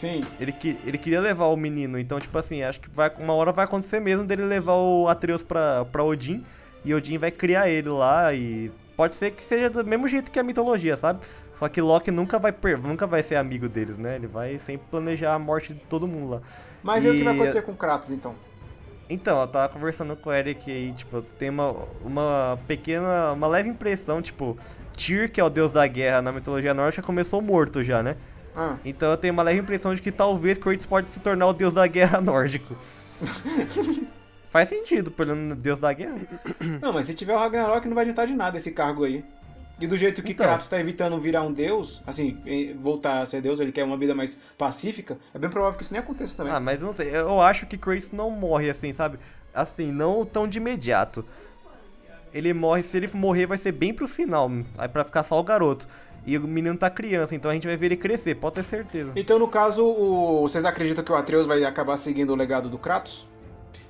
[0.00, 0.22] Sim.
[0.40, 3.52] Ele, que- ele queria levar o menino, então, tipo assim, acho que vai, uma hora
[3.52, 6.42] vai acontecer mesmo dele levar o Atreus pra, pra Odin,
[6.82, 10.38] e Odin vai criar ele lá, e pode ser que seja do mesmo jeito que
[10.38, 11.20] a mitologia, sabe?
[11.54, 14.16] Só que Loki nunca vai, nunca vai ser amigo deles, né?
[14.16, 16.40] Ele vai sempre planejar a morte de todo mundo lá.
[16.82, 18.34] Mas e o que vai E- acontecer com Kratos então?
[19.12, 21.74] Então, eu tava conversando com o Eric aí, tipo, tem uma,
[22.04, 24.56] uma pequena, uma leve impressão, tipo,
[24.96, 28.16] Tyr, que é o deus da guerra na mitologia nórdica, começou morto já, né?
[28.54, 31.52] Ah, Então eu tenho uma leve impressão de que talvez Kratos pode se tornar o
[31.52, 32.76] deus da guerra nórdico.
[34.50, 36.18] Faz sentido, pelo deus da guerra.
[36.82, 39.24] não, mas se tiver o Ragnarok não vai adiantar de nada esse cargo aí.
[39.80, 40.44] E do jeito que Então.
[40.44, 42.36] Kratos tá evitando virar um deus, assim,
[42.82, 45.92] voltar a ser deus, ele quer uma vida mais pacífica, é bem provável que isso
[45.92, 46.52] nem aconteça também.
[46.52, 49.18] Ah, mas não sei, eu acho que Kratos não morre assim, sabe?
[49.54, 51.24] Assim, não tão de imediato.
[52.32, 55.42] Ele morre, se ele morrer vai ser bem pro final, aí pra ficar só o
[55.42, 55.88] garoto.
[56.26, 59.12] E o menino tá criança, então a gente vai ver ele crescer, pode ter certeza.
[59.16, 62.76] Então, no caso, o- vocês acreditam que o Atreus vai acabar seguindo o legado do
[62.78, 63.26] Kratos?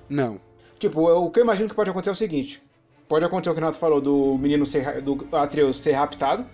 [0.09, 0.41] Não.
[0.79, 2.63] Tipo, eu- o que eu imagino que pode acontecer é o seguinte:
[3.09, 6.47] pode acontecer o que o Renato falou do menino ser, do Atreus ser raptado.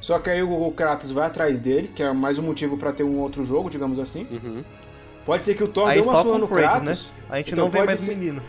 [0.00, 3.04] Só que aí o Kratos vai atrás dele, que é mais um motivo pra ter
[3.04, 4.26] um outro jogo, digamos assim.
[4.30, 4.64] Uhum.
[5.24, 7.12] Pode ser que o Thor Aí dê uma surra no Kratos, Kratos.
[7.12, 7.24] né?
[7.30, 8.42] A gente Então não vê mais o ser- menino.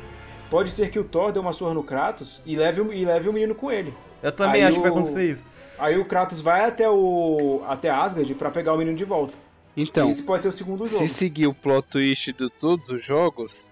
[0.49, 3.29] Pode ser que o Thor dê uma surra no Kratos e leve, o- e leve
[3.29, 3.93] o menino com ele.
[4.23, 5.43] Eu também Aí acho que vai o- acontecer isso.
[5.77, 9.37] Aí o Kratos vai até o até Asgard pra pegar o menino de volta.
[9.75, 11.05] Então, Esse pode ser o segundo jogo.
[11.07, 13.71] se seguir o plot twist de todos os jogos,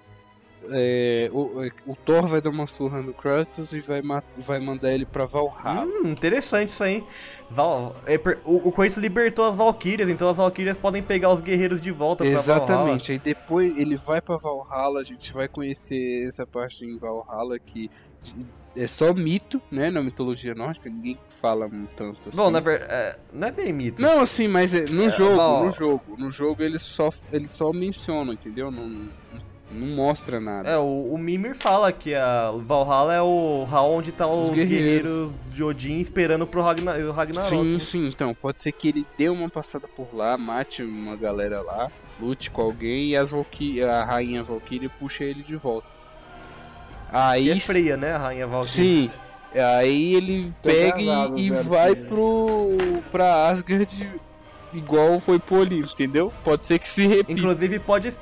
[0.70, 4.92] é, o, o Thor vai dar uma surra no Kratos e vai, ma- vai mandar
[4.94, 5.86] ele pra Valhalla.
[5.86, 7.04] Hum, interessante isso aí.
[7.50, 11.80] Val- é o, o Kratos libertou as Valkyrias, então as Valkyrias podem pegar os guerreiros
[11.80, 12.64] de volta pra Valhalla.
[12.66, 17.58] Exatamente, aí depois ele vai pra Valhalla, a gente vai conhecer essa parte em Valhalla
[17.60, 17.90] que
[18.76, 22.38] é só mito, né, na mitologia nórdica, ninguém fala tanto assim.
[22.38, 24.02] Bom, na verdade, é, não é bem mito.
[24.02, 27.52] Não, assim, mas é- no É, jogo, Val- no jogo, no jogo eles só, eles
[27.52, 28.70] só mencionam, entendeu?
[28.72, 28.88] Não,
[29.72, 30.70] não mostra nada.
[30.70, 34.70] É, o, o Mimir fala que a Valhalla é o hall onde tá os, guerreiros.
[34.70, 35.34] guerreiros.
[35.50, 37.50] de Odin esperando pro Ragnar, Ragnarok.
[37.50, 41.62] Sim, sim, então, pode ser que ele dê uma passada por lá, mate uma galera
[41.62, 45.88] lá, lute com alguém e as Valky a rainha Valkyrie puxa ele de volta.
[47.12, 49.10] Aí Que é Freia, né, a rainha Valkyrie.
[49.10, 49.12] Sim.
[49.54, 52.06] Aí ele pega e, e vai sim.
[52.06, 52.78] pro
[53.12, 54.22] pra Asgard
[54.74, 56.32] igual foi pro Olimpo, entendeu?
[56.44, 57.32] Pode ser que se repita.
[57.34, 58.14] Inclusive, pode,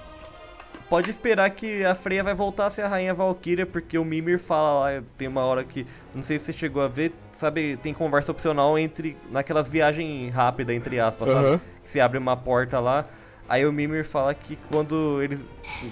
[0.90, 4.40] pode esperar que a Freya vai voltar a ser a rainha Valkyria, porque o Mimir
[4.40, 7.94] fala lá, tem uma hora que, não sei se você chegou a ver, sabe, tem
[7.94, 11.46] conversa opcional entre, naquelas viagens rápidas, entre aspas, sabe?
[11.46, 11.62] Aham.
[11.84, 13.06] Que se abre uma porta lá,
[13.50, 15.40] aí o Mimir fala que quando eles,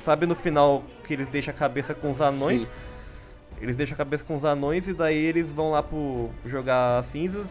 [0.04, 2.62] sabe no final que eles deixam a cabeça com os anões?
[2.62, 2.68] Sim.
[3.60, 7.48] Eles deixam a cabeça com os anões e daí eles vão lá pro jogar cinzas.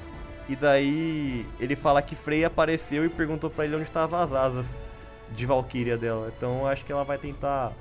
[0.49, 4.67] E daí ele fala que Freya apareceu e perguntou pra ele onde estavam as asas
[5.33, 6.33] de Valkyria dela.
[6.37, 7.73] Então eu acho que ela vai tentar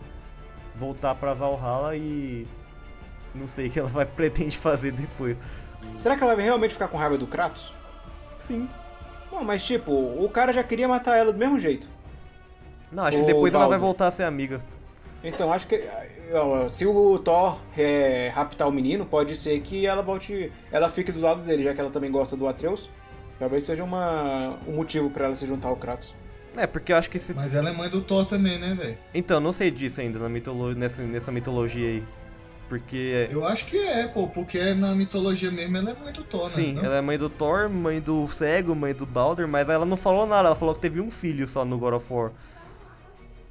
[0.76, 2.47] voltar pra Valhalla e
[3.36, 5.38] não sei o que ela vai pretende fazer depois.
[5.99, 7.71] Será que ela vai realmente ficar com raiva do Kratos?
[8.39, 8.67] Sim.
[9.32, 11.88] Não, mas tipo, o cara já queria matar ela do mesmo jeito.
[12.91, 13.86] Não, acho que depois ela vai Valdo.
[13.86, 14.59] voltar a ser amiga.
[15.23, 15.83] Então acho que
[16.69, 20.51] se o Thor é, raptar o menino, pode ser que ela volte.
[20.71, 22.89] Ela fique do lado dele, já que ela também gosta do Atreus.
[23.39, 26.15] Talvez seja uma, um motivo pra ela se juntar ao Kratos.
[26.55, 27.33] É, porque eu acho que se.
[27.33, 28.97] Mas ela é mãe do Thor também, né, velho?
[29.13, 30.73] Então, não sei disso ainda na mitolo...
[30.73, 32.03] nessa, nessa mitologia aí.
[32.69, 33.27] Porque.
[33.29, 36.55] Eu acho que é, pô, porque na mitologia mesmo ela é mãe do Thor, né?
[36.55, 39.97] Sim, ela é mãe do Thor, mãe do Cego, mãe do Baldur, mas ela não
[39.97, 42.31] falou nada, ela falou que teve um filho só no God of War.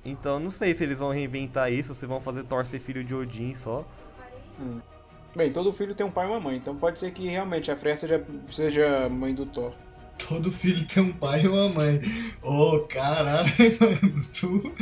[0.04, 3.14] Então não sei se eles vão reinventar isso, se vão fazer Thor ser filho de
[3.14, 3.86] Odin só.
[5.34, 7.76] Bem, todo filho tem um pai e uma mãe, então pode ser que realmente a
[7.76, 9.72] Freya seja, seja mãe do Thor.
[10.16, 12.00] Todo filho tem um pai e uma mãe.
[12.40, 13.50] Ô, caralho,
[13.80, 14.72] mano, tu.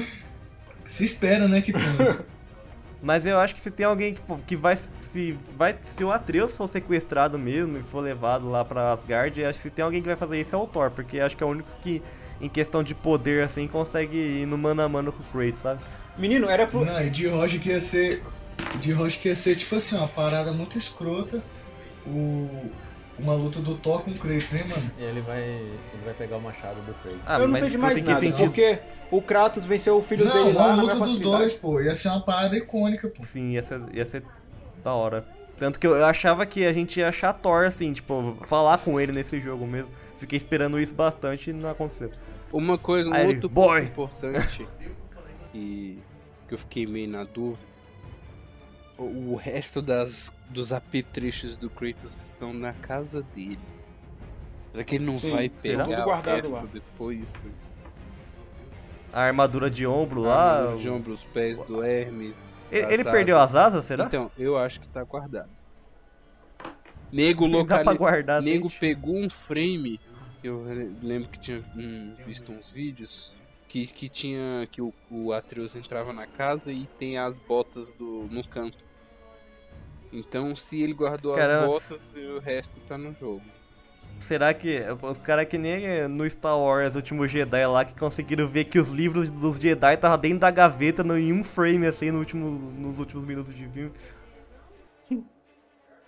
[0.87, 1.83] Se espera, né, que tem.
[3.03, 4.77] Mas eu acho que se tem alguém que, que vai.
[4.77, 5.77] Se, vai.
[5.97, 9.69] Se o Atreus for sequestrado mesmo e for levado lá pra Asgard, eu acho que
[9.69, 11.51] se tem alguém que vai fazer isso é o Thor, porque acho que é o
[11.51, 12.01] único que,
[12.43, 15.81] em questão de poder, assim, consegue ir no mano a mano com o Kratos, sabe?
[16.19, 16.85] Menino, era pro.
[16.85, 18.21] Não, e de Roger que ia ser.
[18.81, 21.41] De Roger que ia ser, tipo assim, uma parada muito escrota.
[22.05, 22.67] O.
[23.19, 24.91] Uma luta do Thor com o Kratos, hein, mano?
[24.99, 27.21] Ele vai, ele vai pegar o machado do Kratos.
[27.25, 28.39] Ah, eu não sei de mais nada, sentido.
[28.39, 28.81] porque
[29.11, 31.81] o Kratos venceu o filho Não, dele lá uma luta dos dois, pô.
[31.81, 33.25] Ia ser uma parada icônica, pô.
[33.25, 34.25] Sim, ia ser, ia ser
[34.83, 35.25] da hora.
[35.63, 38.99] Tanto que eu, eu achava que a gente ia achar Thor, assim, tipo, falar com
[38.99, 39.93] ele nesse jogo mesmo.
[40.17, 42.11] Fiquei esperando isso bastante e não aconteceu.
[42.53, 44.67] Uma coisa, um Aí ele, "Boy." importante
[45.53, 46.03] que,
[46.49, 47.65] que eu fiquei meio na dúvida.
[48.99, 53.61] O, o resto das, dos apetrechos do Kratos estão na casa dele.
[54.73, 56.65] Será que ele não Sim, vai pegar o resto lá.
[56.73, 57.37] depois?
[57.37, 57.55] velho?
[59.13, 60.73] A armadura de ombro lá.
[60.73, 62.62] Ah, de ombro, os pés do Hermes.
[62.73, 64.07] Ele, ele perdeu as asas, será?
[64.07, 65.51] Então, eu acho que tá guardado.
[67.13, 67.99] Nego Dá pra locali...
[67.99, 68.81] guardar, Nego gente.
[68.81, 70.01] pegou um frame.
[70.43, 70.65] Eu
[71.03, 73.37] lembro que tinha hum, visto uns vídeos
[73.69, 78.27] que, que tinha que o, o Atreus entrava na casa e tem as botas do
[78.31, 78.79] no canto.
[80.11, 81.65] Então, se ele guardou Caramba.
[81.65, 83.43] as botas, o resto tá no jogo.
[84.21, 88.65] Será que os caras que nem no Star Wars, Último Jedi lá, que conseguiram ver
[88.65, 92.19] que os livros dos Jedi estavam dentro da gaveta no, em um frame, assim, no
[92.21, 92.49] último,
[92.79, 93.91] nos últimos minutos de filme.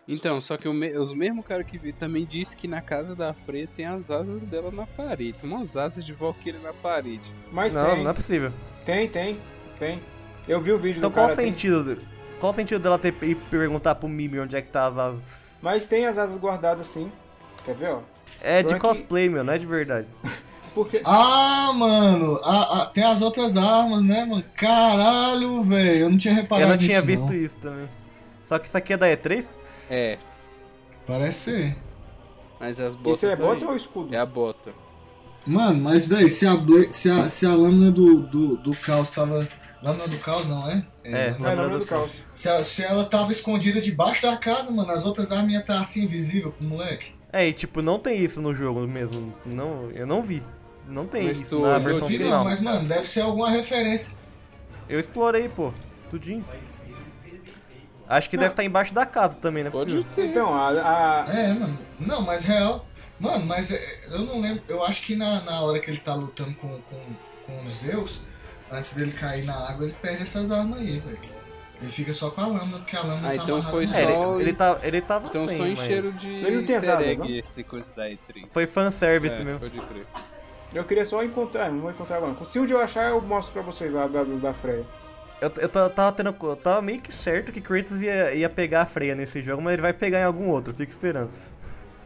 [0.07, 3.17] Então, só que o me- os mesmos cara que vi também disse que na casa
[3.17, 5.39] da Freya tem as asas dela na parede.
[5.39, 7.33] Tem umas asas de Valkyrie na parede.
[7.51, 8.53] Mas não, tem, não é possível.
[8.85, 9.39] tem, tem,
[9.79, 10.01] tem.
[10.47, 11.33] Eu vi o vídeo Então do qual cara.
[11.33, 11.99] o tem- sentido?
[12.39, 15.23] Qual o sentido dela ter e perguntar pro Mimi onde é que tá as asas?
[15.63, 17.11] Mas tem as asas guardadas sim.
[17.65, 18.01] Quer ver, ó?
[18.41, 20.07] É de Pior que- cosplay, meu, não é de verdade.
[20.75, 21.01] Porque.
[21.05, 24.43] Ah, mano, ah, ah, tem as outras armas, né, mano?
[24.57, 27.35] Caralho, velho, eu não tinha reparado Eu não tinha visto não.
[27.37, 27.89] isso também.
[28.45, 29.45] Só que isso aqui é da E3?
[29.89, 30.19] É,
[31.07, 31.77] Parece ser.
[32.59, 33.19] mas as botas.
[33.19, 33.49] Isso é tá aí.
[33.49, 34.15] bota ou escudo?
[34.15, 34.73] É a bota.
[35.47, 36.53] Mano, mas, velho, se a,
[36.91, 39.47] se a, se a lâmina do, do, do caos tava.
[39.83, 40.85] Lâmina do caos, não é?
[41.05, 42.11] É, É, lâmina lâmina do do caos.
[42.33, 45.81] Se, a- se ela tava escondida debaixo da casa, mano, as outras armas iam estar
[45.81, 47.15] assim invisível pro moleque.
[47.37, 49.35] É, e tipo, não tem isso no jogo mesmo.
[49.45, 50.41] Não, eu não vi.
[50.87, 52.45] Não tem Mas isso tu- na eu versão vi, Não, final.
[52.45, 54.17] mas, mano, deve ser alguma referência.
[54.89, 55.73] Eu explorei, pô.
[56.11, 56.45] Tudinho.
[58.09, 59.71] Acho que deve estar embaixo da casa também, né?
[59.71, 60.27] Pode ter.
[60.27, 61.79] Então, a, a- É, mano.
[61.99, 62.87] Não, mas real.
[63.19, 64.63] Mano, mas é, eu não lembro.
[64.69, 67.01] Eu acho que na, na hora que ele tá lutando com, com,
[67.47, 68.21] com os Zeus,
[68.71, 71.19] antes dele cair na água, ele perde essas armas aí, velho.
[71.85, 74.07] Ele fica só com a lâmina, porque a lâmina Ah, tá então foi É, só-
[74.07, 74.33] braço.
[74.35, 76.85] ele, ele, tá, ele tava Então sem, só mas encheram de Ele não tem as
[76.85, 77.29] easter asas, egg não?
[77.31, 78.47] esse coisa da E3.
[78.53, 79.61] Foi fanservice É, mesmo.
[79.61, 80.07] pode crer.
[80.73, 82.35] eu queria só encontrar, não vou encontrar agora.
[82.45, 84.85] Se um dia eu achar, eu mostro pra vocês as asas da Freya.
[85.41, 86.35] Eu, eu ta- tava tendo.
[86.43, 89.75] Eu tava meio que certo que Kratos ia, ia pegar a Freya nesse jogo, mas
[89.75, 91.31] ele vai pegar em algum outro, fica esperando.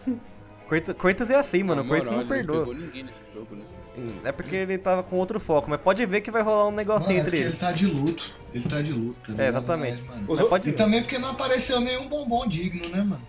[0.69, 1.83] Kratos, Kratos é assim, mano.
[1.83, 2.59] Na Kratos moral, não ele perdoa.
[2.61, 3.65] pegou ninguém nesse jogo, né?
[4.25, 6.77] É porque ele tava com outro foco, mas pode ver que vai rolar um Mano,
[6.77, 7.53] negocinho é entre porque eles.
[7.55, 8.35] ele tá de luto.
[8.55, 9.49] Ele tá de luto, tá ligado?
[9.49, 10.03] exatamente.
[10.09, 10.73] Mas, mano, E ver.
[10.75, 13.23] também porque não apareceu nenhum bombom digno, né, mano?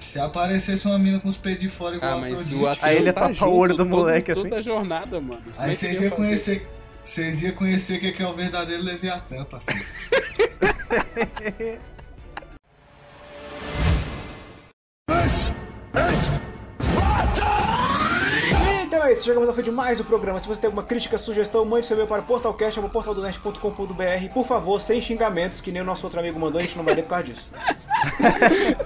[0.00, 2.66] Se aparecesse uma mina com os peitos de fora igual Ah, a mas Afrodite, o
[2.86, 4.42] Aí ele ia tá tapar o olho do todo- moleque, assim.
[4.42, 5.42] Toda a jornada, mano.
[5.58, 6.66] É Aí vocês iam conhecer.
[7.04, 9.84] Vocês iam conhecer o que que é o verdadeiro Leviatã, parceiro.
[19.12, 20.38] isso, chegamos ao fim de mais o programa.
[20.40, 24.32] Se você tem alguma crítica, sugestão, mande seu e-mail para portalcast.portaldonest.com.br.
[24.32, 26.94] Por favor, sem xingamentos, que nem o nosso outro amigo mandou, a gente não vai
[26.94, 27.50] ler por causa disso.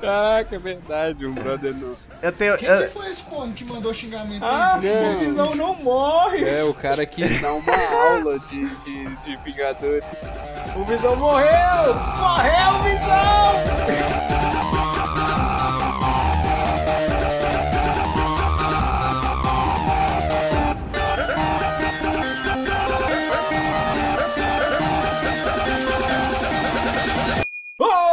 [0.05, 1.95] Ah, que é verdade, um brother não.
[2.23, 2.57] Eu tenho.
[2.57, 4.81] Quem eu- que foi esse cone que mandou xingamento Ah,
[5.15, 6.45] o Visão não morre!
[6.49, 7.75] É, o cara que dá uma
[8.11, 10.05] aula de, de, de Vingadores.
[10.75, 11.95] O Visão morreu!
[12.19, 14.32] Morreu, Visão!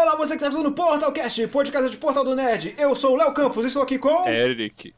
[0.02, 2.74] Olá, você que está vendo no Portalcast, podcast de Portal do Nerd.
[2.78, 4.28] Eu sou o Léo Campos e estou aqui com...
[4.28, 4.94] Eric.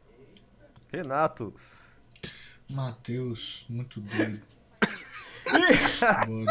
[0.91, 1.53] Renato.
[2.69, 4.41] Matheus, muito doido.
[6.29, 6.45] E-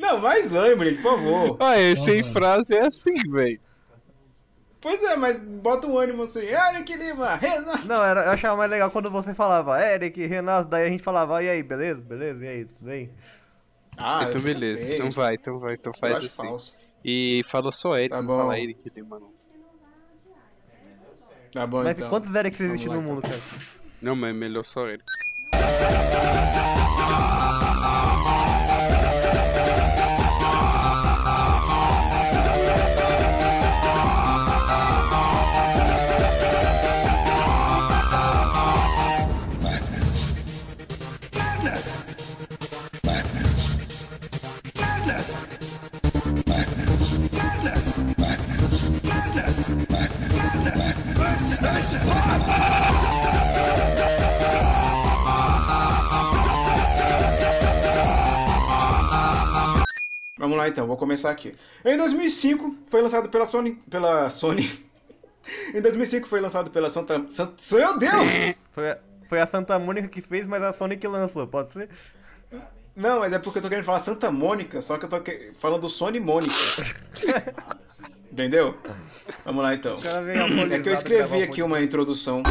[0.00, 1.56] Não, mais ânimo, gente, por favor.
[1.60, 2.32] Ah, esse sem Uhum.
[2.32, 3.60] frase é assim, velho.
[4.80, 6.40] Pois é, mas bota um ânimo assim.
[6.40, 7.86] Eric Lima, Renato.
[7.86, 11.42] Não, era, eu achava mais legal quando você falava Eric, Renato, daí a gente falava,
[11.42, 12.00] e aí, beleza?
[12.02, 12.44] Beleza?
[12.44, 13.10] E aí, tudo bem?
[13.96, 14.94] Ah, então beleza.
[14.94, 16.28] Então vai, então vai, então faz assim.
[16.28, 16.72] falso.
[17.04, 18.38] E fala só Eric, Tá não bom.
[18.38, 19.32] fala Eric Lima não.
[21.52, 22.08] Tá bom, Mas então.
[22.08, 23.38] quantos Erics existem lá, no mundo, cara?
[24.02, 25.04] Não, mas é melhor só Eric.
[60.64, 61.52] Lá então, vou começar aqui.
[61.84, 64.68] Em 2005 foi lançado pela Sony, pela Sony.
[65.74, 67.52] em 2005 foi lançado pela Santa, Sant...
[67.72, 68.54] Meu Deus!
[68.72, 68.98] Foi a,
[69.28, 71.88] foi a Santa Mônica que fez, mas a Sony que lançou, pode ser?
[72.96, 75.52] Não, mas é porque eu tô querendo falar Santa Mônica, só que eu tô que-
[75.58, 76.54] falando Sony Mônica.
[78.30, 78.76] Entendeu?
[79.44, 79.96] Vamos lá então.
[80.70, 82.42] É que eu escrevi aqui uma introdução.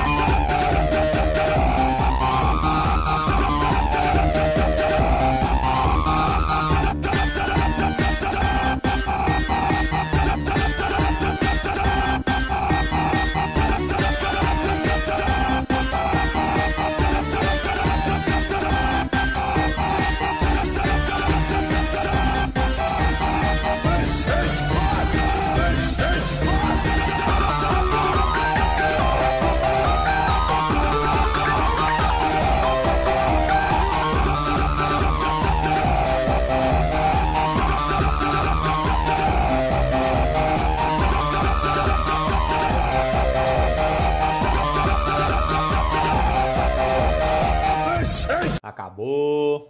[48.73, 49.61] Acabou.